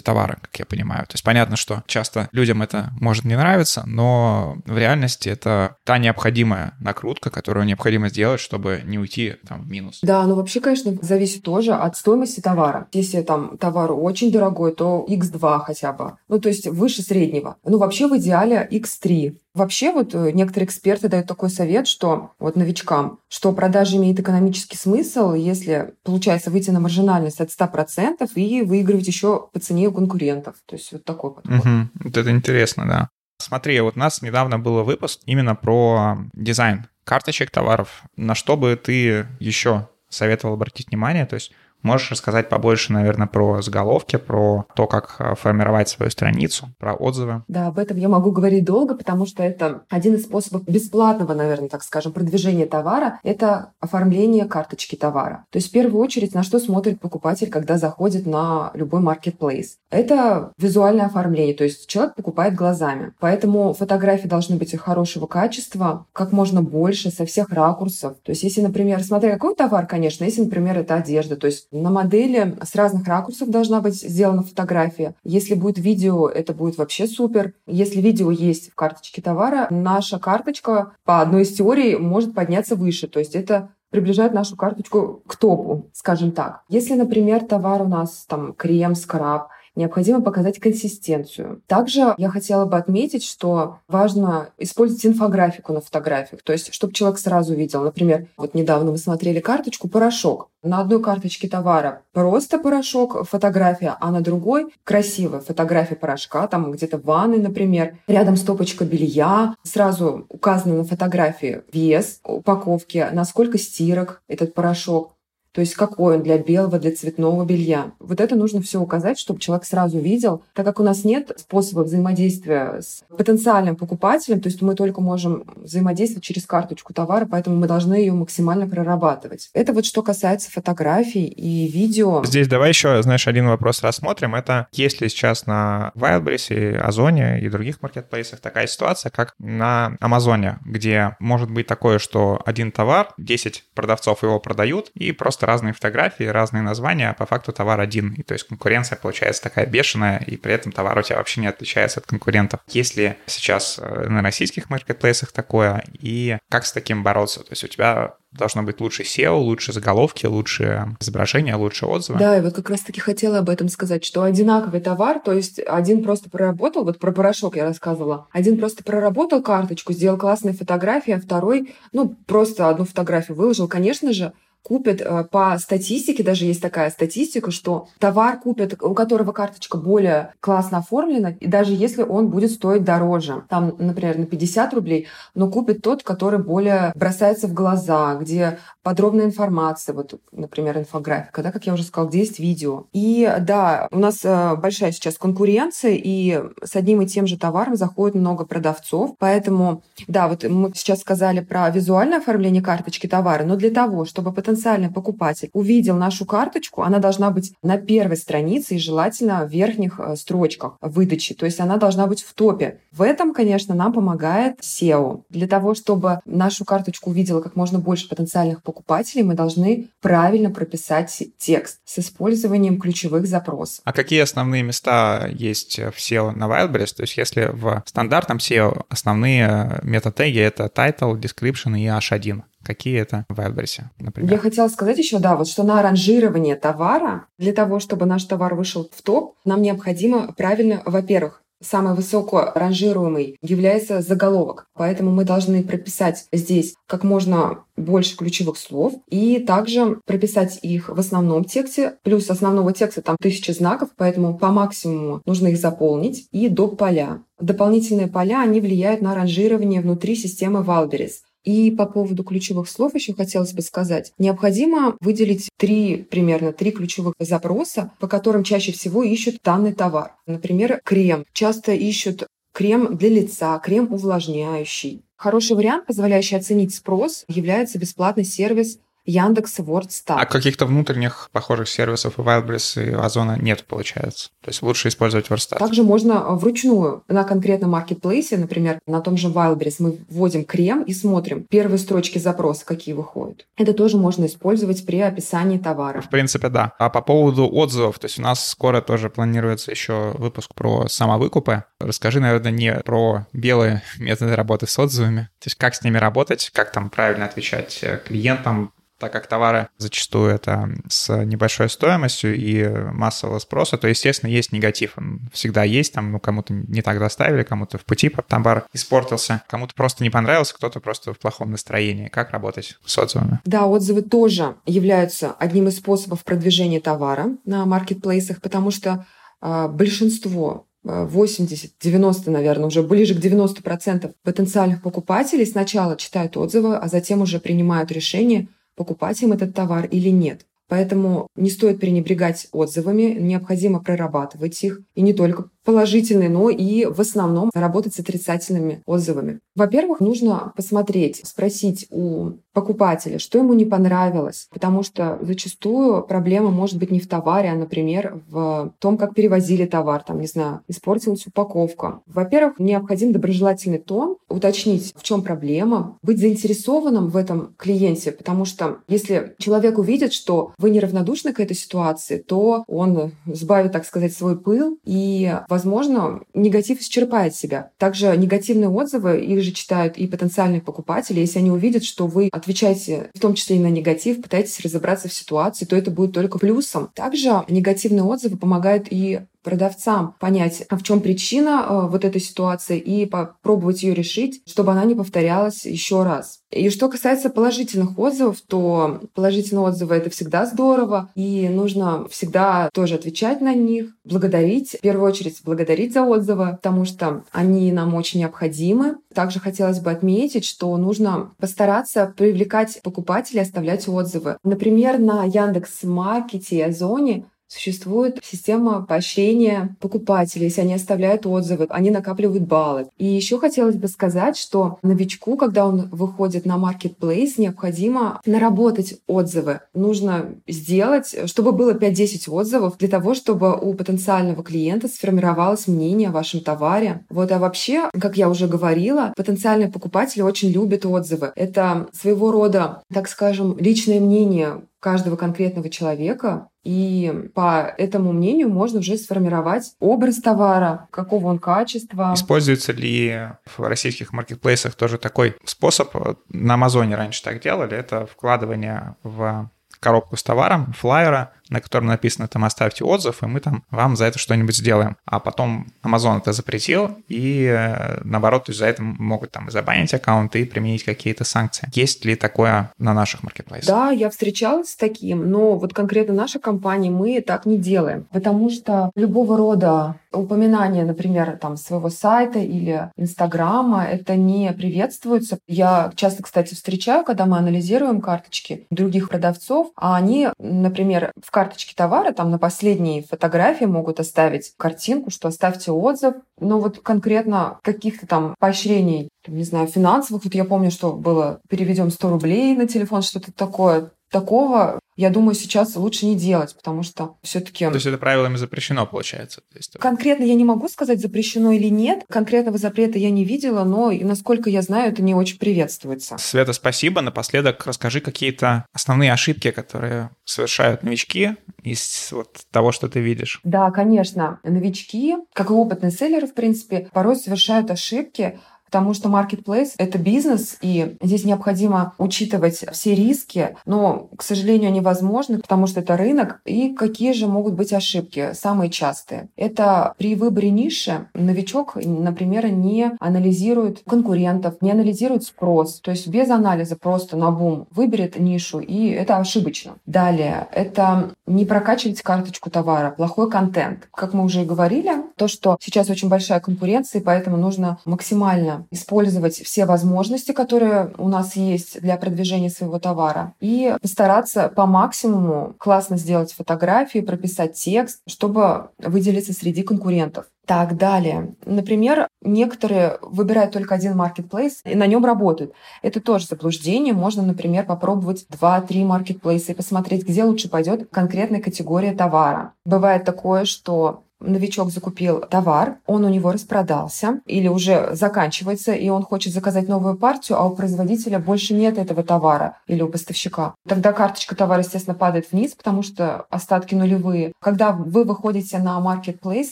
товара, 0.00 0.38
как 0.42 0.58
я 0.58 0.66
понимаю. 0.66 1.06
То 1.06 1.14
есть 1.14 1.24
понятно, 1.24 1.56
что 1.56 1.82
часто 1.86 2.28
людям 2.32 2.62
это 2.62 2.90
может 3.00 3.24
не 3.24 3.36
нравиться, 3.36 3.84
но 3.86 4.58
в 4.66 4.76
реальности 4.76 5.28
это 5.28 5.76
та 5.84 5.98
необходимая 5.98 6.74
накрутка, 6.80 7.30
которую 7.30 7.66
необходимо 7.66 8.08
сделать, 8.08 8.40
чтобы 8.40 8.82
не 8.84 8.98
уйти 8.98 9.36
там 9.46 9.62
в 9.62 9.68
минус. 9.68 10.00
Да, 10.02 10.19
ну 10.26 10.34
вообще, 10.34 10.60
конечно, 10.60 10.96
зависит 11.02 11.42
тоже 11.42 11.72
от 11.72 11.96
стоимости 11.96 12.40
товара. 12.40 12.88
Если 12.92 13.22
там 13.22 13.56
товар 13.58 13.92
очень 13.92 14.30
дорогой, 14.30 14.74
то 14.74 15.04
x2 15.08 15.60
хотя 15.64 15.92
бы. 15.92 16.16
Ну, 16.28 16.40
то 16.40 16.48
есть 16.48 16.66
выше 16.66 17.02
среднего. 17.02 17.56
Ну, 17.64 17.78
вообще 17.78 18.06
в 18.06 18.16
идеале 18.16 18.68
x3. 18.70 19.36
Вообще 19.54 19.92
вот 19.92 20.14
э, 20.14 20.30
некоторые 20.32 20.66
эксперты 20.66 21.08
дают 21.08 21.26
такой 21.26 21.50
совет, 21.50 21.88
что 21.88 22.30
вот 22.38 22.54
новичкам, 22.56 23.18
что 23.28 23.52
продажа 23.52 23.96
имеет 23.96 24.20
экономический 24.20 24.76
смысл, 24.76 25.34
если 25.34 25.94
получается 26.04 26.50
выйти 26.50 26.70
на 26.70 26.78
маржинальность 26.78 27.40
от 27.40 27.48
100% 27.48 28.30
и 28.34 28.62
выигрывать 28.62 29.08
еще 29.08 29.48
по 29.52 29.58
цене 29.58 29.88
у 29.88 29.92
конкурентов. 29.92 30.54
То 30.66 30.76
есть 30.76 30.92
вот 30.92 31.04
такой 31.04 31.34
подход. 31.34 31.58
Угу. 31.58 32.04
Вот 32.04 32.16
это 32.16 32.30
интересно, 32.30 32.86
да. 32.86 33.08
Смотри, 33.40 33.80
вот 33.80 33.96
у 33.96 33.98
нас 33.98 34.22
недавно 34.22 34.58
был 34.58 34.84
выпуск 34.84 35.20
именно 35.24 35.54
про 35.54 36.18
дизайн 36.34 36.86
карточек 37.04 37.50
товаров. 37.50 38.02
На 38.16 38.34
что 38.34 38.56
бы 38.56 38.76
ты 38.76 39.26
еще 39.40 39.88
советовал 40.10 40.54
обратить 40.54 40.88
внимание? 40.88 41.24
То 41.26 41.34
есть 41.34 41.52
Можешь 41.82 42.10
рассказать 42.10 42.48
побольше, 42.48 42.92
наверное, 42.92 43.26
про 43.26 43.62
заголовки, 43.62 44.16
про 44.16 44.66
то, 44.74 44.86
как 44.86 45.16
э, 45.18 45.34
формировать 45.34 45.88
свою 45.88 46.10
страницу, 46.10 46.68
про 46.78 46.94
отзывы? 46.94 47.42
Да, 47.48 47.68
об 47.68 47.78
этом 47.78 47.96
я 47.96 48.08
могу 48.08 48.30
говорить 48.32 48.64
долго, 48.64 48.94
потому 48.94 49.26
что 49.26 49.42
это 49.42 49.82
один 49.88 50.14
из 50.14 50.24
способов 50.24 50.64
бесплатного, 50.64 51.34
наверное, 51.34 51.68
так 51.68 51.82
скажем, 51.82 52.12
продвижения 52.12 52.66
товара– 52.66 53.18
это 53.22 53.72
оформление 53.80 54.44
карточки 54.44 54.96
товара. 54.96 55.44
То 55.50 55.56
есть 55.56 55.68
в 55.68 55.72
первую 55.72 56.02
очередь 56.02 56.34
на 56.34 56.42
что 56.42 56.58
смотрит 56.58 57.00
покупатель, 57.00 57.50
когда 57.50 57.78
заходит 57.78 58.26
на 58.26 58.70
любой 58.74 59.00
маркетплейс? 59.00 59.76
Это 59.90 60.52
визуальное 60.58 61.06
оформление, 61.06 61.54
то 61.54 61.64
есть 61.64 61.88
человек 61.88 62.14
покупает 62.14 62.54
глазами. 62.54 63.12
Поэтому 63.20 63.72
фотографии 63.72 64.28
должны 64.28 64.56
быть 64.56 64.76
хорошего 64.78 65.26
качества, 65.26 66.06
как 66.12 66.32
можно 66.32 66.62
больше, 66.62 67.10
со 67.10 67.24
всех 67.24 67.50
ракурсов. 67.50 68.16
То 68.22 68.30
есть 68.30 68.42
если, 68.42 68.60
например, 68.60 69.02
смотря 69.02 69.32
какой 69.32 69.54
товар, 69.54 69.86
конечно, 69.86 70.24
если, 70.24 70.44
например, 70.44 70.78
это 70.78 70.94
одежда, 70.94 71.36
то 71.36 71.46
есть 71.46 71.68
на 71.72 71.90
модели 71.90 72.56
с 72.62 72.74
разных 72.74 73.06
ракурсов 73.06 73.48
должна 73.48 73.80
быть 73.80 73.94
сделана 73.94 74.42
фотография. 74.42 75.14
Если 75.24 75.54
будет 75.54 75.78
видео, 75.78 76.28
это 76.28 76.52
будет 76.52 76.78
вообще 76.78 77.06
супер. 77.06 77.54
Если 77.66 78.00
видео 78.00 78.30
есть 78.30 78.70
в 78.70 78.74
карточке 78.74 79.22
товара, 79.22 79.68
наша 79.70 80.18
карточка 80.18 80.92
по 81.04 81.20
одной 81.20 81.42
из 81.42 81.52
теорий 81.52 81.96
может 81.96 82.34
подняться 82.34 82.76
выше. 82.76 83.06
То 83.06 83.18
есть 83.18 83.34
это 83.34 83.70
приближает 83.90 84.32
нашу 84.32 84.56
карточку 84.56 85.22
к 85.26 85.36
топу, 85.36 85.90
скажем 85.92 86.32
так. 86.32 86.62
Если, 86.68 86.94
например, 86.94 87.44
товар 87.44 87.82
у 87.82 87.88
нас 87.88 88.24
там 88.28 88.52
крем, 88.54 88.94
скраб, 88.94 89.48
необходимо 89.80 90.20
показать 90.20 90.60
консистенцию. 90.60 91.62
Также 91.66 92.14
я 92.16 92.28
хотела 92.28 92.66
бы 92.66 92.76
отметить, 92.76 93.24
что 93.24 93.78
важно 93.88 94.50
использовать 94.58 95.04
инфографику 95.06 95.72
на 95.72 95.80
фотографиях, 95.80 96.42
то 96.42 96.52
есть 96.52 96.72
чтобы 96.72 96.92
человек 96.92 97.18
сразу 97.18 97.54
видел. 97.54 97.82
Например, 97.82 98.26
вот 98.36 98.54
недавно 98.54 98.92
мы 98.92 98.98
смотрели 98.98 99.40
карточку 99.40 99.88
«Порошок». 99.88 100.48
На 100.62 100.80
одной 100.80 101.02
карточке 101.02 101.48
товара 101.48 102.02
просто 102.12 102.58
порошок, 102.58 103.26
фотография, 103.26 103.96
а 103.98 104.10
на 104.10 104.20
другой 104.20 104.66
красивая 104.84 105.40
фотография 105.40 105.96
порошка, 105.96 106.46
там 106.48 106.70
где-то 106.70 106.98
в 106.98 107.04
ванной, 107.04 107.38
например. 107.38 107.96
Рядом 108.06 108.36
стопочка 108.36 108.84
белья. 108.84 109.54
Сразу 109.62 110.26
указано 110.28 110.74
на 110.74 110.84
фотографии 110.84 111.62
вес 111.72 112.20
упаковки, 112.24 113.08
насколько 113.10 113.56
стирок 113.56 114.22
этот 114.28 114.52
порошок 114.52 115.14
то 115.52 115.60
есть 115.60 115.74
какой 115.74 116.16
он 116.16 116.22
для 116.22 116.38
белого, 116.38 116.78
для 116.78 116.94
цветного 116.94 117.44
белья. 117.44 117.92
Вот 117.98 118.20
это 118.20 118.36
нужно 118.36 118.62
все 118.62 118.80
указать, 118.80 119.18
чтобы 119.18 119.40
человек 119.40 119.64
сразу 119.64 119.98
видел. 119.98 120.42
Так 120.54 120.64
как 120.66 120.80
у 120.80 120.82
нас 120.82 121.04
нет 121.04 121.32
способа 121.36 121.80
взаимодействия 121.80 122.80
с 122.80 123.02
потенциальным 123.16 123.76
покупателем, 123.76 124.40
то 124.40 124.48
есть 124.48 124.62
мы 124.62 124.74
только 124.74 125.00
можем 125.00 125.44
взаимодействовать 125.56 126.24
через 126.24 126.46
карточку 126.46 126.94
товара, 126.94 127.26
поэтому 127.30 127.56
мы 127.56 127.66
должны 127.66 127.94
ее 127.94 128.12
максимально 128.12 128.68
прорабатывать. 128.68 129.50
Это 129.52 129.72
вот 129.72 129.86
что 129.86 130.02
касается 130.02 130.50
фотографий 130.50 131.26
и 131.26 131.68
видео. 131.68 132.24
Здесь 132.24 132.48
давай 132.48 132.70
еще, 132.70 133.02
знаешь, 133.02 133.26
один 133.26 133.48
вопрос 133.48 133.82
рассмотрим. 133.82 134.34
Это 134.34 134.68
есть 134.72 135.00
ли 135.00 135.08
сейчас 135.08 135.46
на 135.46 135.92
Wildberries, 135.94 136.76
Озоне 136.76 137.40
и 137.40 137.48
других 137.48 137.82
маркетплейсах 137.82 138.40
такая 138.40 138.66
ситуация, 138.66 139.10
как 139.10 139.34
на 139.38 139.96
Амазоне, 140.00 140.58
где 140.64 141.16
может 141.18 141.50
быть 141.50 141.66
такое, 141.66 141.98
что 141.98 142.40
один 142.44 142.72
товар, 142.72 143.12
10 143.18 143.64
продавцов 143.74 144.22
его 144.22 144.38
продают, 144.40 144.90
и 144.94 145.12
просто 145.12 145.39
просто 145.40 145.46
разные 145.46 145.72
фотографии, 145.72 146.24
разные 146.24 146.62
названия, 146.62 147.10
а 147.10 147.14
по 147.14 147.26
факту 147.26 147.52
товар 147.52 147.80
один. 147.80 148.14
И 148.14 148.22
то 148.22 148.34
есть 148.34 148.46
конкуренция 148.48 148.96
получается 148.96 149.42
такая 149.42 149.66
бешеная, 149.66 150.18
и 150.18 150.36
при 150.36 150.52
этом 150.52 150.72
товар 150.72 150.98
у 150.98 151.02
тебя 151.02 151.16
вообще 151.16 151.40
не 151.40 151.46
отличается 151.46 152.00
от 152.00 152.06
конкурентов. 152.06 152.60
Есть 152.68 152.96
ли 152.96 153.14
сейчас 153.26 153.78
э, 153.78 154.08
на 154.08 154.22
российских 154.22 154.70
маркетплейсах 154.70 155.32
такое, 155.32 155.82
и 156.00 156.38
как 156.50 156.66
с 156.66 156.72
таким 156.72 157.02
бороться? 157.02 157.40
То 157.40 157.52
есть 157.52 157.64
у 157.64 157.68
тебя 157.68 158.14
должно 158.32 158.62
быть 158.62 158.80
лучше 158.80 159.02
SEO, 159.02 159.38
лучше 159.38 159.72
заголовки, 159.72 160.26
лучше 160.26 160.94
изображения, 161.00 161.56
лучше 161.56 161.86
отзывы. 161.86 162.18
Да, 162.18 162.38
и 162.38 162.40
вот 162.40 162.54
как 162.54 162.70
раз-таки 162.70 163.00
хотела 163.00 163.38
об 163.38 163.48
этом 163.48 163.68
сказать, 163.68 164.04
что 164.04 164.22
одинаковый 164.22 164.80
товар, 164.80 165.18
то 165.18 165.32
есть 165.32 165.58
один 165.58 166.04
просто 166.04 166.30
проработал, 166.30 166.84
вот 166.84 166.98
про 166.98 167.12
порошок 167.12 167.56
я 167.56 167.64
рассказывала, 167.64 168.28
один 168.30 168.58
просто 168.58 168.84
проработал 168.84 169.42
карточку, 169.42 169.92
сделал 169.92 170.16
классные 170.16 170.54
фотографии, 170.54 171.12
а 171.12 171.20
второй, 171.20 171.74
ну, 171.92 172.16
просто 172.26 172.68
одну 172.68 172.84
фотографию 172.84 173.36
выложил. 173.36 173.66
Конечно 173.66 174.12
же, 174.12 174.32
купят 174.62 175.00
э, 175.00 175.24
по 175.24 175.58
статистике, 175.58 176.22
даже 176.22 176.44
есть 176.44 176.60
такая 176.60 176.90
статистика, 176.90 177.50
что 177.50 177.88
товар 177.98 178.38
купят, 178.38 178.80
у 178.82 178.94
которого 178.94 179.32
карточка 179.32 179.78
более 179.78 180.32
классно 180.40 180.78
оформлена, 180.78 181.30
и 181.30 181.46
даже 181.46 181.72
если 181.72 182.02
он 182.02 182.28
будет 182.28 182.50
стоить 182.50 182.84
дороже, 182.84 183.44
там, 183.48 183.74
например, 183.78 184.18
на 184.18 184.26
50 184.26 184.74
рублей, 184.74 185.06
но 185.34 185.50
купит 185.50 185.82
тот, 185.82 186.02
который 186.02 186.38
более 186.38 186.92
бросается 186.94 187.48
в 187.48 187.54
глаза, 187.54 188.14
где 188.16 188.58
подробная 188.82 189.24
информация, 189.26 189.94
вот, 189.94 190.20
например, 190.32 190.78
инфографика, 190.78 191.42
да, 191.42 191.52
как 191.52 191.66
я 191.66 191.74
уже 191.74 191.82
сказала, 191.82 192.08
где 192.08 192.20
есть 192.20 192.38
видео. 192.38 192.84
И 192.92 193.32
да, 193.40 193.88
у 193.90 193.98
нас 193.98 194.20
э, 194.24 194.56
большая 194.56 194.92
сейчас 194.92 195.16
конкуренция, 195.16 195.92
и 195.92 196.42
с 196.62 196.76
одним 196.76 197.02
и 197.02 197.06
тем 197.06 197.26
же 197.26 197.38
товаром 197.38 197.76
заходит 197.76 198.14
много 198.14 198.44
продавцов, 198.44 199.16
поэтому, 199.18 199.82
да, 200.06 200.28
вот 200.28 200.44
мы 200.44 200.72
сейчас 200.74 201.00
сказали 201.00 201.40
про 201.40 201.70
визуальное 201.70 202.18
оформление 202.18 202.62
карточки 202.62 203.06
товара, 203.06 203.44
но 203.44 203.56
для 203.56 203.70
того, 203.70 204.04
чтобы 204.04 204.32
потенциально 204.32 204.49
потенциальный 204.50 204.90
покупатель 204.90 205.48
увидел 205.52 205.96
нашу 205.96 206.26
карточку, 206.26 206.82
она 206.82 206.98
должна 206.98 207.30
быть 207.30 207.52
на 207.62 207.76
первой 207.76 208.16
странице 208.16 208.74
и 208.74 208.78
желательно 208.78 209.46
в 209.46 209.50
верхних 209.50 210.00
э, 210.00 210.16
строчках 210.16 210.76
выдачи. 210.80 211.34
То 211.34 211.46
есть 211.46 211.60
она 211.60 211.76
должна 211.76 212.06
быть 212.06 212.22
в 212.22 212.34
топе. 212.34 212.80
В 212.90 213.02
этом, 213.02 213.32
конечно, 213.32 213.74
нам 213.74 213.92
помогает 213.92 214.58
SEO. 214.60 215.22
Для 215.30 215.46
того, 215.46 215.74
чтобы 215.74 216.18
нашу 216.24 216.64
карточку 216.64 217.10
увидела 217.10 217.40
как 217.40 217.54
можно 217.54 217.78
больше 217.78 218.08
потенциальных 218.08 218.62
покупателей, 218.62 219.22
мы 219.22 219.34
должны 219.34 219.88
правильно 220.00 220.50
прописать 220.50 221.22
текст 221.38 221.78
с 221.84 222.00
использованием 222.00 222.80
ключевых 222.80 223.26
запросов. 223.26 223.80
А 223.84 223.92
какие 223.92 224.20
основные 224.20 224.64
места 224.64 225.28
есть 225.32 225.78
в 225.78 225.96
SEO 225.96 226.32
на 226.32 226.46
Wildberries? 226.46 226.96
То 226.96 227.02
есть 227.02 227.16
если 227.16 227.50
в 227.52 227.84
стандартном 227.86 228.38
SEO 228.38 228.84
основные 228.88 229.80
метатеги— 229.84 230.38
это 230.40 230.64
title, 230.64 231.20
description 231.20 231.78
и 231.78 231.86
h1. 231.86 232.42
Какие 232.62 233.00
это 233.00 233.24
в 233.28 233.38
Wildberries, 233.38 233.82
например? 233.98 234.30
Я 234.30 234.38
хотела 234.38 234.68
сказать 234.68 234.98
еще, 234.98 235.18
да, 235.18 235.36
вот 235.36 235.48
что 235.48 235.62
на 235.62 235.82
ранжирование 235.82 236.56
товара, 236.56 237.26
для 237.38 237.52
того, 237.52 237.80
чтобы 237.80 238.06
наш 238.06 238.24
товар 238.24 238.54
вышел 238.54 238.88
в 238.94 239.02
топ, 239.02 239.36
нам 239.44 239.62
необходимо 239.62 240.32
правильно, 240.36 240.82
во-первых, 240.84 241.42
самый 241.62 241.94
высоко 241.94 242.52
ранжируемый 242.54 243.36
является 243.42 244.00
заголовок. 244.00 244.66
Поэтому 244.74 245.10
мы 245.10 245.24
должны 245.24 245.62
прописать 245.62 246.26
здесь 246.32 246.74
как 246.86 247.04
можно 247.04 247.64
больше 247.76 248.16
ключевых 248.16 248.56
слов 248.56 248.94
и 249.08 249.38
также 249.38 250.00
прописать 250.06 250.58
их 250.62 250.88
в 250.88 250.98
основном 250.98 251.44
тексте. 251.44 251.94
Плюс 252.02 252.30
основного 252.30 252.72
текста 252.72 253.02
там 253.02 253.16
тысяча 253.20 253.52
знаков, 253.52 253.90
поэтому 253.96 254.36
по 254.36 254.48
максимуму 254.48 255.22
нужно 255.24 255.48
их 255.48 255.58
заполнить 255.58 256.28
и 256.32 256.48
до 256.48 256.68
поля. 256.68 257.22
Дополнительные 257.38 258.06
поля, 258.06 258.42
они 258.42 258.60
влияют 258.60 259.00
на 259.00 259.14
ранжирование 259.14 259.80
внутри 259.80 260.14
системы 260.14 260.62
Валберис. 260.62 261.22
И 261.44 261.70
по 261.70 261.86
поводу 261.86 262.22
ключевых 262.24 262.68
слов 262.68 262.94
еще 262.94 263.14
хотелось 263.14 263.52
бы 263.52 263.62
сказать. 263.62 264.12
Необходимо 264.18 264.96
выделить 265.00 265.48
три, 265.56 265.96
примерно 265.96 266.52
три 266.52 266.70
ключевых 266.70 267.14
запроса, 267.18 267.92
по 267.98 268.08
которым 268.08 268.44
чаще 268.44 268.72
всего 268.72 269.02
ищут 269.02 269.36
данный 269.42 269.72
товар. 269.72 270.16
Например, 270.26 270.80
крем. 270.84 271.24
Часто 271.32 271.72
ищут 271.72 272.26
крем 272.52 272.96
для 272.96 273.08
лица, 273.08 273.58
крем 273.58 273.92
увлажняющий. 273.92 275.02
Хороший 275.16 275.56
вариант, 275.56 275.86
позволяющий 275.86 276.36
оценить 276.36 276.74
спрос, 276.74 277.24
является 277.28 277.78
бесплатный 277.78 278.24
сервис 278.24 278.78
Яндекс, 279.04 279.58
WordStat. 279.58 280.16
А 280.16 280.26
каких-то 280.26 280.66
внутренних 280.66 281.30
похожих 281.32 281.68
сервисов 281.68 282.18
и 282.18 282.22
Wildberries 282.22 282.84
и 282.84 282.92
Озона 282.92 283.38
нет, 283.40 283.64
получается? 283.64 284.30
То 284.42 284.50
есть 284.50 284.62
лучше 284.62 284.88
использовать 284.88 285.28
WordStat? 285.28 285.58
Также 285.58 285.82
можно 285.82 286.20
вручную 286.34 287.02
на 287.08 287.24
конкретном 287.24 287.70
маркетплейсе, 287.70 288.36
например, 288.36 288.78
на 288.86 289.00
том 289.00 289.16
же 289.16 289.28
Wildberries, 289.28 289.76
мы 289.78 289.98
вводим 290.08 290.44
крем 290.44 290.82
и 290.82 290.92
смотрим 290.92 291.44
первые 291.44 291.78
строчки 291.78 292.18
запроса, 292.18 292.64
какие 292.64 292.94
выходят. 292.94 293.46
Это 293.56 293.72
тоже 293.72 293.96
можно 293.96 294.26
использовать 294.26 294.84
при 294.86 295.00
описании 295.00 295.58
товара. 295.58 296.00
В 296.00 296.08
принципе, 296.08 296.48
да. 296.48 296.72
А 296.78 296.90
по 296.90 297.02
поводу 297.02 297.48
отзывов, 297.50 297.98
то 297.98 298.06
есть 298.06 298.18
у 298.18 298.22
нас 298.22 298.46
скоро 298.48 298.80
тоже 298.80 299.10
планируется 299.10 299.70
еще 299.70 300.12
выпуск 300.18 300.54
про 300.54 300.88
самовыкупы. 300.88 301.64
Расскажи, 301.80 302.20
наверное, 302.20 302.52
не 302.52 302.74
про 302.74 303.26
белые 303.32 303.82
методы 303.98 304.36
работы 304.36 304.66
с 304.66 304.78
отзывами, 304.78 305.30
то 305.38 305.46
есть 305.46 305.56
как 305.56 305.74
с 305.74 305.82
ними 305.82 305.98
работать, 305.98 306.50
как 306.52 306.72
там 306.72 306.90
правильно 306.90 307.24
отвечать 307.24 307.84
клиентам, 308.04 308.72
так 309.00 309.12
как 309.12 309.26
товары 309.26 309.68
зачастую 309.78 310.30
это 310.32 310.68
с 310.88 311.12
небольшой 311.24 311.70
стоимостью 311.70 312.36
и 312.36 312.68
массового 312.92 313.38
спроса, 313.38 313.78
то, 313.78 313.88
естественно, 313.88 314.30
есть 314.30 314.52
негатив. 314.52 314.92
Он 314.96 315.20
всегда 315.32 315.64
есть, 315.64 315.94
там, 315.94 316.12
ну, 316.12 316.20
кому-то 316.20 316.52
не 316.52 316.82
так 316.82 316.98
доставили, 316.98 317.42
кому-то 317.42 317.78
в 317.78 317.84
пути 317.84 318.10
товар 318.28 318.66
испортился, 318.72 319.42
кому-то 319.48 319.74
просто 319.74 320.04
не 320.04 320.10
понравился, 320.10 320.54
кто-то 320.54 320.80
просто 320.80 321.14
в 321.14 321.18
плохом 321.18 321.50
настроении. 321.50 322.08
Как 322.08 322.30
работать 322.30 322.78
с 322.84 322.98
отзывами? 322.98 323.40
Да, 323.44 323.66
отзывы 323.66 324.02
тоже 324.02 324.56
являются 324.66 325.32
одним 325.32 325.68
из 325.68 325.78
способов 325.78 326.22
продвижения 326.22 326.80
товара 326.80 327.36
на 327.44 327.64
маркетплейсах, 327.64 328.40
потому 328.42 328.70
что 328.70 329.06
э, 329.40 329.68
большинство 329.68 330.66
80, 330.82 331.72
90, 331.80 332.30
наверное, 332.30 332.66
уже 332.66 332.82
ближе 332.82 333.14
к 333.14 333.18
90% 333.18 334.14
потенциальных 334.22 334.82
покупателей 334.82 335.46
сначала 335.46 335.96
читают 335.96 336.36
отзывы, 336.36 336.76
а 336.76 336.88
затем 336.88 337.20
уже 337.20 337.38
принимают 337.38 337.92
решение 337.92 338.48
покупать 338.80 339.20
им 339.20 339.32
этот 339.34 339.54
товар 339.54 339.84
или 339.84 340.08
нет. 340.08 340.46
Поэтому 340.66 341.26
не 341.36 341.50
стоит 341.50 341.80
пренебрегать 341.80 342.48
отзывами, 342.52 343.14
необходимо 343.20 343.80
прорабатывать 343.80 344.64
их. 344.64 344.80
И 344.94 345.02
не 345.02 345.12
только 345.12 345.50
положительные, 345.64 346.28
но 346.28 346.50
и 346.50 346.86
в 346.86 347.00
основном 347.00 347.50
работать 347.54 347.94
с 347.94 348.00
отрицательными 348.00 348.82
отзывами. 348.86 349.40
Во-первых, 349.54 350.00
нужно 350.00 350.52
посмотреть, 350.56 351.20
спросить 351.24 351.86
у 351.90 352.32
покупателя, 352.52 353.18
что 353.18 353.38
ему 353.38 353.52
не 353.54 353.64
понравилось, 353.64 354.48
потому 354.50 354.82
что 354.82 355.18
зачастую 355.20 356.02
проблема 356.02 356.50
может 356.50 356.78
быть 356.78 356.90
не 356.90 357.00
в 357.00 357.08
товаре, 357.08 357.50
а, 357.50 357.54
например, 357.54 358.22
в 358.28 358.72
том, 358.78 358.96
как 358.96 359.14
перевозили 359.14 359.66
товар, 359.66 360.02
там, 360.02 360.20
не 360.20 360.26
знаю, 360.26 360.62
испортилась 360.68 361.26
упаковка. 361.26 362.00
Во-первых, 362.06 362.58
необходим 362.58 363.12
доброжелательный 363.12 363.78
тон, 363.78 364.16
уточнить, 364.28 364.92
в 364.96 365.02
чем 365.02 365.22
проблема, 365.22 365.98
быть 366.02 366.18
заинтересованным 366.18 367.08
в 367.08 367.16
этом 367.16 367.54
клиенте, 367.56 368.12
потому 368.12 368.44
что 368.44 368.78
если 368.88 369.34
человек 369.38 369.78
увидит, 369.78 370.12
что 370.12 370.52
вы 370.58 370.70
неравнодушны 370.70 371.32
к 371.32 371.40
этой 371.40 371.56
ситуации, 371.56 372.18
то 372.18 372.64
он 372.66 373.12
сбавит, 373.26 373.72
так 373.72 373.84
сказать, 373.84 374.12
свой 374.12 374.38
пыл 374.38 374.78
и 374.84 375.32
возможно, 375.50 376.22
негатив 376.34 376.80
исчерпает 376.80 377.34
себя. 377.34 377.70
Также 377.78 378.16
негативные 378.16 378.68
отзывы, 378.68 379.20
их 379.20 379.42
же 379.42 379.52
читают 379.52 379.96
и 379.98 380.06
потенциальные 380.06 380.60
покупатели. 380.60 381.20
Если 381.20 381.38
они 381.38 381.50
увидят, 381.50 381.84
что 381.84 382.06
вы 382.06 382.28
отвечаете 382.32 383.10
в 383.14 383.20
том 383.20 383.34
числе 383.34 383.56
и 383.56 383.60
на 383.60 383.68
негатив, 383.68 384.22
пытаетесь 384.22 384.60
разобраться 384.60 385.08
в 385.08 385.12
ситуации, 385.12 385.64
то 385.64 385.76
это 385.76 385.90
будет 385.90 386.12
только 386.12 386.38
плюсом. 386.38 386.90
Также 386.94 387.44
негативные 387.48 388.04
отзывы 388.04 388.36
помогают 388.36 388.86
и 388.90 389.20
продавцам 389.42 390.14
понять, 390.18 390.64
а 390.68 390.76
в 390.76 390.82
чем 390.82 391.00
причина 391.00 391.66
э, 391.68 391.88
вот 391.88 392.04
этой 392.04 392.20
ситуации 392.20 392.78
и 392.78 393.06
попробовать 393.06 393.82
ее 393.82 393.94
решить, 393.94 394.42
чтобы 394.46 394.72
она 394.72 394.84
не 394.84 394.94
повторялась 394.94 395.64
еще 395.64 396.02
раз. 396.02 396.40
И 396.50 396.68
что 396.68 396.88
касается 396.88 397.30
положительных 397.30 397.98
отзывов, 397.98 398.40
то 398.40 399.00
положительные 399.14 399.62
отзывы— 399.62 399.94
это 399.96 400.10
всегда 400.10 400.46
здорово, 400.46 401.10
и 401.14 401.48
нужно 401.48 402.08
всегда 402.08 402.68
тоже 402.74 402.96
отвечать 402.96 403.40
на 403.40 403.54
них, 403.54 403.94
благодарить, 404.04 404.70
в 404.70 404.80
первую 404.80 405.08
очередь 405.08 405.40
благодарить 405.44 405.92
за 405.92 406.02
отзывы, 406.02 406.58
потому 406.60 406.84
что 406.84 407.24
они 407.30 407.70
нам 407.70 407.94
очень 407.94 408.20
необходимы. 408.20 408.96
Также 409.14 409.38
хотелось 409.38 409.80
бы 409.80 409.90
отметить, 409.90 410.44
что 410.44 410.76
нужно 410.76 411.32
постараться 411.38 412.12
привлекать 412.16 412.80
покупателей, 412.82 413.42
оставлять 413.42 413.88
отзывы. 413.88 414.36
Например, 414.42 414.98
на 414.98 415.24
Яндекс 415.24 415.84
Маркете 415.84 416.56
и 416.56 416.62
Озоне 416.62 417.26
Существует 417.50 418.20
система 418.22 418.86
поощрения 418.86 419.76
покупателей. 419.80 420.44
Если 420.44 420.60
они 420.60 420.74
оставляют 420.74 421.26
отзывы, 421.26 421.66
они 421.68 421.90
накапливают 421.90 422.44
баллы. 422.44 422.86
И 422.96 423.06
еще 423.06 423.40
хотелось 423.40 423.74
бы 423.74 423.88
сказать, 423.88 424.36
что 424.36 424.78
новичку, 424.82 425.36
когда 425.36 425.66
он 425.66 425.88
выходит 425.90 426.46
на 426.46 426.56
marketplace, 426.56 427.32
необходимо 427.38 428.20
наработать 428.24 429.00
отзывы. 429.08 429.62
Нужно 429.74 430.36
сделать, 430.46 431.14
чтобы 431.26 431.50
было 431.50 431.72
5-10 431.74 432.30
отзывов 432.30 432.78
для 432.78 432.88
того, 432.88 433.14
чтобы 433.14 433.58
у 433.60 433.74
потенциального 433.74 434.44
клиента 434.44 434.86
сформировалось 434.86 435.66
мнение 435.66 436.10
о 436.10 436.12
вашем 436.12 436.40
товаре. 436.42 437.04
Вот, 437.10 437.32
а 437.32 437.40
вообще, 437.40 437.90
как 438.00 438.16
я 438.16 438.30
уже 438.30 438.46
говорила, 438.46 439.12
потенциальные 439.16 439.72
покупатели 439.72 440.22
очень 440.22 440.50
любят 440.50 440.86
отзывы. 440.86 441.32
Это 441.34 441.88
своего 441.92 442.30
рода, 442.30 442.82
так 442.92 443.08
скажем, 443.08 443.58
личное 443.58 443.98
мнение 443.98 444.62
каждого 444.80 445.16
конкретного 445.16 445.68
человека, 445.68 446.48
и 446.64 447.28
по 447.34 447.72
этому 447.78 448.12
мнению 448.12 448.48
можно 448.48 448.80
уже 448.80 448.96
сформировать 448.96 449.74
образ 449.78 450.20
товара, 450.20 450.88
какого 450.90 451.28
он 451.28 451.38
качества. 451.38 452.12
Используется 452.14 452.72
ли 452.72 453.28
в 453.56 453.60
российских 453.60 454.12
маркетплейсах 454.12 454.74
тоже 454.74 454.98
такой 454.98 455.36
способ? 455.44 455.94
На 456.28 456.54
Амазоне 456.54 456.96
раньше 456.96 457.22
так 457.22 457.40
делали, 457.40 457.76
это 457.76 458.06
вкладывание 458.06 458.96
в 459.02 459.50
коробку 459.80 460.16
с 460.16 460.22
товаром, 460.22 460.72
флайера, 460.76 461.32
на 461.50 461.60
котором 461.60 461.86
написано 461.88 462.28
там 462.28 462.44
оставьте 462.44 462.84
отзыв, 462.84 463.22
и 463.22 463.26
мы 463.26 463.40
там 463.40 463.64
вам 463.70 463.96
за 463.96 464.06
это 464.06 464.18
что-нибудь 464.18 464.56
сделаем. 464.56 464.96
А 465.04 465.20
потом 465.20 465.66
Amazon 465.82 466.18
это 466.18 466.32
запретил, 466.32 466.96
и 467.08 467.44
э, 467.44 468.00
наоборот, 468.04 468.44
то 468.44 468.50
есть 468.50 468.58
за 468.58 468.66
это 468.66 468.82
могут 468.82 469.30
там 469.32 469.50
забанить 469.50 469.92
аккаунты 469.92 470.40
и 470.40 470.44
применить 470.44 470.84
какие-то 470.84 471.24
санкции. 471.24 471.68
Есть 471.74 472.04
ли 472.04 472.16
такое 472.16 472.72
на 472.78 472.94
наших 472.94 473.22
маркетплейсах? 473.22 473.68
Да, 473.68 473.90
я 473.90 474.10
встречалась 474.10 474.70
с 474.70 474.76
таким, 474.76 475.30
но 475.30 475.56
вот 475.56 475.74
конкретно 475.74 476.14
наша 476.14 476.38
компания 476.38 476.90
мы 476.90 477.20
так 477.20 477.46
не 477.46 477.58
делаем, 477.58 478.06
потому 478.12 478.50
что 478.50 478.90
любого 478.94 479.36
рода 479.36 479.96
упоминание, 480.12 480.84
например, 480.84 481.38
там 481.40 481.56
своего 481.56 481.88
сайта 481.88 482.38
или 482.38 482.90
Инстаграма, 482.96 483.84
это 483.84 484.16
не 484.16 484.52
приветствуется. 484.52 485.38
Я 485.46 485.92
часто, 485.94 486.22
кстати, 486.22 486.54
встречаю, 486.54 487.04
когда 487.04 487.26
мы 487.26 487.38
анализируем 487.38 488.00
карточки 488.00 488.66
других 488.70 489.08
продавцов, 489.08 489.68
а 489.76 489.96
они, 489.96 490.28
например, 490.38 491.12
в 491.22 491.30
карточке 491.40 491.74
товара, 491.74 492.12
там 492.12 492.30
на 492.30 492.38
последней 492.38 493.00
фотографии 493.00 493.64
могут 493.64 493.98
оставить 493.98 494.52
картинку, 494.58 495.10
что 495.10 495.28
оставьте 495.28 495.72
отзыв. 495.72 496.16
Но 496.38 496.60
вот 496.60 496.80
конкретно 496.80 497.58
каких-то 497.62 498.06
там 498.06 498.34
поощрений, 498.38 499.08
не 499.26 499.44
знаю, 499.44 499.66
финансовых. 499.66 500.24
Вот 500.24 500.34
я 500.34 500.44
помню, 500.44 500.70
что 500.70 500.92
было 500.92 501.40
переведем 501.48 501.90
100 501.90 502.10
рублей 502.10 502.54
на 502.54 502.66
телефон, 502.66 503.00
что-то 503.00 503.32
такое 503.32 503.90
такого 504.10 504.80
я 505.00 505.08
думаю, 505.08 505.34
сейчас 505.34 505.76
лучше 505.76 506.04
не 506.04 506.14
делать, 506.14 506.54
потому 506.54 506.82
что 506.82 507.16
все-таки... 507.22 507.64
То 507.64 507.74
есть 507.74 507.86
это 507.86 507.96
правилами 507.96 508.36
запрещено, 508.36 508.86
получается? 508.86 509.40
То 509.50 509.56
есть... 509.56 509.78
Конкретно 509.78 510.24
я 510.24 510.34
не 510.34 510.44
могу 510.44 510.68
сказать, 510.68 511.00
запрещено 511.00 511.52
или 511.52 511.68
нет. 511.68 512.04
Конкретного 512.10 512.58
запрета 512.58 512.98
я 512.98 513.10
не 513.10 513.24
видела, 513.24 513.64
но, 513.64 513.90
насколько 513.90 514.50
я 514.50 514.60
знаю, 514.60 514.92
это 514.92 515.02
не 515.02 515.14
очень 515.14 515.38
приветствуется. 515.38 516.18
Света, 516.18 516.52
спасибо. 516.52 517.00
Напоследок 517.00 517.66
расскажи 517.66 518.00
какие-то 518.02 518.66
основные 518.74 519.10
ошибки, 519.10 519.50
которые 519.52 520.10
совершают 520.24 520.82
новички 520.82 521.36
из 521.62 522.10
вот 522.12 522.40
того, 522.50 522.70
что 522.70 522.88
ты 522.90 523.00
видишь. 523.00 523.40
Да, 523.42 523.70
конечно. 523.70 524.38
Новички, 524.44 525.16
как 525.32 525.48
и 525.48 525.54
опытные 525.54 525.92
селлеры, 525.92 526.26
в 526.26 526.34
принципе, 526.34 526.90
порой 526.92 527.16
совершают 527.16 527.70
ошибки, 527.70 528.38
потому 528.70 528.94
что 528.94 529.08
marketplace— 529.08 529.72
это 529.78 529.98
бизнес, 529.98 530.56
и 530.62 530.96
здесь 531.02 531.24
необходимо 531.24 531.94
учитывать 531.98 532.64
все 532.70 532.94
риски, 532.94 533.56
но, 533.66 534.08
к 534.16 534.22
сожалению, 534.22 534.68
они 534.68 534.80
возможны, 534.80 535.38
потому 535.38 535.66
что 535.66 535.80
это 535.80 535.96
рынок. 535.96 536.40
И 536.44 536.72
какие 536.72 537.12
же 537.12 537.26
могут 537.26 537.54
быть 537.54 537.72
ошибки, 537.72 538.30
самые 538.32 538.70
частые? 538.70 539.28
Это 539.36 539.94
при 539.98 540.14
выборе 540.14 540.50
ниши 540.50 541.08
новичок, 541.14 541.74
например, 541.74 542.48
не 542.50 542.92
анализирует 543.00 543.82
конкурентов, 543.88 544.54
не 544.60 544.70
анализирует 544.70 545.24
спрос, 545.24 545.80
то 545.80 545.90
есть 545.90 546.06
без 546.06 546.30
анализа 546.30 546.76
просто 546.76 547.16
на 547.16 547.32
бум 547.32 547.66
выберет 547.72 548.20
нишу, 548.20 548.60
и 548.60 548.90
это 548.90 549.16
ошибочно. 549.16 549.74
Далее, 549.84 550.46
это 550.52 551.10
не 551.26 551.44
прокачивать 551.44 552.02
карточку 552.02 552.50
товара, 552.50 552.92
плохой 552.92 553.28
контент. 553.28 553.88
Как 553.92 554.14
мы 554.14 554.22
уже 554.22 554.42
и 554.42 554.46
говорили, 554.46 554.92
то, 555.16 555.26
что 555.26 555.56
сейчас 555.60 555.90
очень 555.90 556.08
большая 556.08 556.38
конкуренция, 556.38 557.00
и 557.00 557.04
поэтому 557.04 557.36
нужно 557.36 557.78
максимально 557.84 558.59
использовать 558.70 559.34
все 559.34 559.64
возможности, 559.64 560.32
которые 560.32 560.92
у 560.98 561.08
нас 561.08 561.36
есть 561.36 561.80
для 561.80 561.96
продвижения 561.96 562.50
своего 562.50 562.78
товара, 562.78 563.34
и 563.40 563.76
постараться 563.80 564.48
по 564.48 564.66
максимуму 564.66 565.54
классно 565.58 565.96
сделать 565.96 566.32
фотографии, 566.32 567.00
прописать 567.00 567.54
текст, 567.54 568.00
чтобы 568.06 568.70
выделиться 568.78 569.32
среди 569.32 569.62
конкурентов. 569.62 570.26
Так, 570.46 570.76
далее. 570.76 571.36
Например, 571.44 572.08
некоторые 572.22 572.98
выбирают 573.02 573.52
только 573.52 573.76
один 573.76 573.92
marketplace 573.92 574.54
и 574.64 574.74
на 574.74 574.88
нем 574.88 575.04
работают. 575.04 575.52
Это 575.80 576.00
тоже 576.00 576.26
заблуждение. 576.26 576.92
Можно, 576.92 577.22
например, 577.22 577.66
попробовать 577.66 578.26
2-3 578.30 578.84
маркетплейса 578.84 579.52
и 579.52 579.54
посмотреть, 579.54 580.04
где 580.04 580.24
лучше 580.24 580.48
пойдет 580.48 580.88
конкретная 580.90 581.40
категория 581.40 581.92
товара. 581.92 582.54
Бывает 582.64 583.04
такое, 583.04 583.44
что 583.44 584.02
новичок 584.20 584.70
закупил 584.70 585.20
товар, 585.20 585.78
он 585.86 586.04
у 586.04 586.08
него 586.08 586.32
распродался 586.32 587.20
или 587.26 587.48
уже 587.48 587.90
заканчивается, 587.92 588.72
и 588.72 588.88
он 588.88 589.02
хочет 589.02 589.32
заказать 589.32 589.68
новую 589.68 589.96
партию, 589.96 590.38
а 590.38 590.46
у 590.46 590.54
производителя 590.54 591.18
больше 591.18 591.54
нет 591.54 591.78
этого 591.78 592.02
товара 592.02 592.58
или 592.66 592.82
у 592.82 592.88
поставщика. 592.88 593.54
Тогда 593.68 593.92
карточка 593.92 594.34
товара, 594.34 594.60
естественно, 594.62 594.94
падает 594.94 595.30
вниз, 595.32 595.54
потому 595.54 595.82
что 595.82 596.26
остатки 596.30 596.74
нулевые. 596.74 597.32
Когда 597.40 597.72
вы 597.72 598.04
выходите 598.04 598.58
на 598.58 598.78
marketplace, 598.80 599.50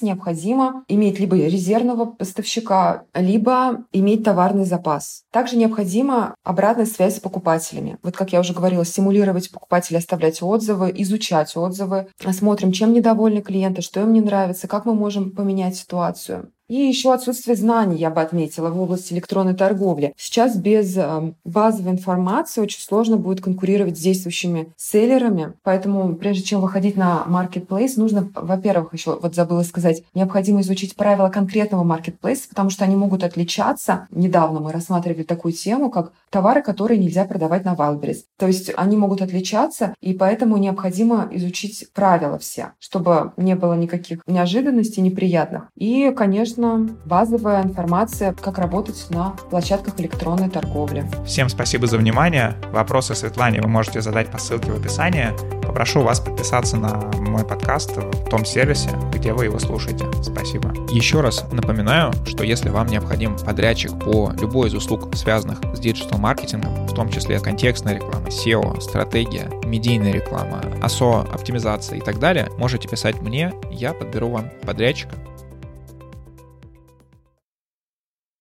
необходимо 0.03 0.85
иметь 0.89 1.19
либо 1.21 1.37
резервного 1.37 2.07
поставщика, 2.07 3.05
либо 3.15 3.85
иметь 3.93 4.25
товарный 4.25 4.65
запас. 4.65 5.23
Также 5.33 5.57
необходима 5.57 6.35
обратная 6.45 6.87
связь 6.87 7.17
с 7.17 7.21
покупателями. 7.21 7.99
Вот 8.03 8.17
как 8.17 8.33
я 8.33 8.41
уже 8.41 8.53
говорила, 8.53 8.85
стимулировать 8.85 9.51
покупателей, 9.51 9.99
оставлять 9.99 10.43
отзывы, 10.43 10.93
изучать 10.97 11.57
отзывы, 11.57 12.09
смотрим, 12.33 12.73
чем 12.73 12.93
недовольны 12.93 13.41
клиенты, 13.41 13.83
что 13.83 14.01
им 14.01 14.13
не 14.13 14.21
нравится, 14.21 14.58
нравится, 14.59 14.69
как 14.69 14.85
мы 14.87 14.95
можем 14.95 15.33
поменять 15.35 15.77
ситуацию. 15.77 16.53
И 16.69 16.75
еще 16.75 17.15
отсутствие 17.15 17.57
знаний, 17.57 17.97
я 17.97 18.11
бы 18.11 18.21
отметила, 18.21 18.69
в 18.69 18.81
области 18.81 19.15
электронной 19.15 19.55
торговли. 19.55 20.13
Сейчас 20.19 20.55
без 20.55 20.97
эм, 20.99 21.35
базовой 21.45 21.93
информации 21.93 22.61
очень 22.61 22.81
сложно 22.81 23.17
будет 23.17 23.41
конкурировать 23.41 23.97
с 23.97 24.03
действующими 24.03 24.71
селлерами. 24.77 25.55
Поэтому 25.63 26.15
прежде 26.15 26.43
чем 26.43 26.61
выходить 26.61 26.97
на 26.97 27.25
marketplace, 27.27 27.93
нужно, 27.97 28.31
во-первых, 28.35 28.93
еще 28.93 29.19
вот 29.19 29.35
забыла 29.35 29.63
сказать, 29.63 30.03
необходимо 30.15 30.61
изучить 30.61 30.95
правила 30.95 31.31
конкретного 31.31 31.85
marketplace, 31.85 32.43
потому 32.47 32.69
что 32.69 32.85
они 32.85 32.97
могут 32.97 33.25
отличаться. 33.25 34.07
Недавно 34.11 34.61
мы 34.61 34.71
рассматривали 34.71 35.23
такую 35.23 35.53
тему, 35.53 35.91
как 35.91 36.13
товары, 36.29 36.61
которые 36.63 36.99
нельзя 36.99 37.25
продавать 37.25 37.65
на 37.65 37.75
Wildberries. 37.75 38.25
То 38.39 38.47
есть 38.47 38.71
они 38.77 38.99
могут 38.99 39.23
отличаться, 39.23 39.95
и 40.03 40.13
поэтому 40.13 40.59
необходимо 40.59 41.29
изучить 41.31 41.87
правила 41.95 42.39
все, 42.39 42.73
чтобы 42.79 43.33
не 43.39 43.55
было 43.55 43.73
никаких 43.73 44.21
неожиданностей 44.27 45.03
неприятных. 45.03 45.69
И, 45.75 46.13
конечно, 46.15 46.58
конечно, 46.59 46.95
базовая 47.05 47.63
информация, 47.63 48.35
как 48.35 48.59
работать 48.59 49.07
на 49.11 49.31
площадках 49.51 49.99
электронной 50.01 50.51
торговли. 50.51 51.09
Всем 51.25 51.49
спасибо 51.49 51.87
за 51.87 51.99
внимание. 51.99 52.57
Вопросы 52.73 53.15
Светлане 53.15 53.61
вы 53.61 53.69
можете 53.69 54.01
задать 54.01 54.31
по 54.31 54.39
ссылке 54.39 54.73
в 54.73 54.81
описании. 54.81 55.29
Попрошу 55.63 56.03
вас 56.03 56.19
подписаться 56.19 56.77
на 56.77 56.97
мой 57.21 57.45
подкаст 57.45 57.97
в 57.97 58.29
том 58.29 58.45
сервисе, 58.45 58.91
где 59.15 59.33
вы 59.33 59.45
его 59.45 59.59
слушаете. 59.59 60.07
Спасибо. 60.23 60.75
Еще 60.91 61.21
раз 61.21 61.45
напоминаю, 61.53 62.13
что 62.27 62.43
если 62.43 62.71
вам 62.71 62.89
необходим 62.89 63.37
подрядчик 63.37 63.93
по 63.93 64.33
любой 64.41 64.69
из 64.69 64.75
услуг, 64.75 65.15
связанных 65.15 65.61
с 65.75 65.79
диджитал-маркетингом, 65.79 66.87
в 66.89 66.95
том 66.95 67.09
числе 67.11 67.39
контекстная 67.39 67.97
реклама, 67.97 68.29
SEO, 68.29 68.81
стратегия, 68.81 69.49
медийная 69.65 70.13
реклама, 70.13 70.63
ASO, 70.83 71.31
оптимизация 71.33 71.99
и 71.99 72.01
так 72.01 72.19
далее, 72.19 72.49
можете 72.59 72.89
писать 72.89 73.21
мне, 73.21 73.53
я 73.71 73.93
подберу 73.93 74.31
вам 74.31 74.47
подрядчика 74.65 75.15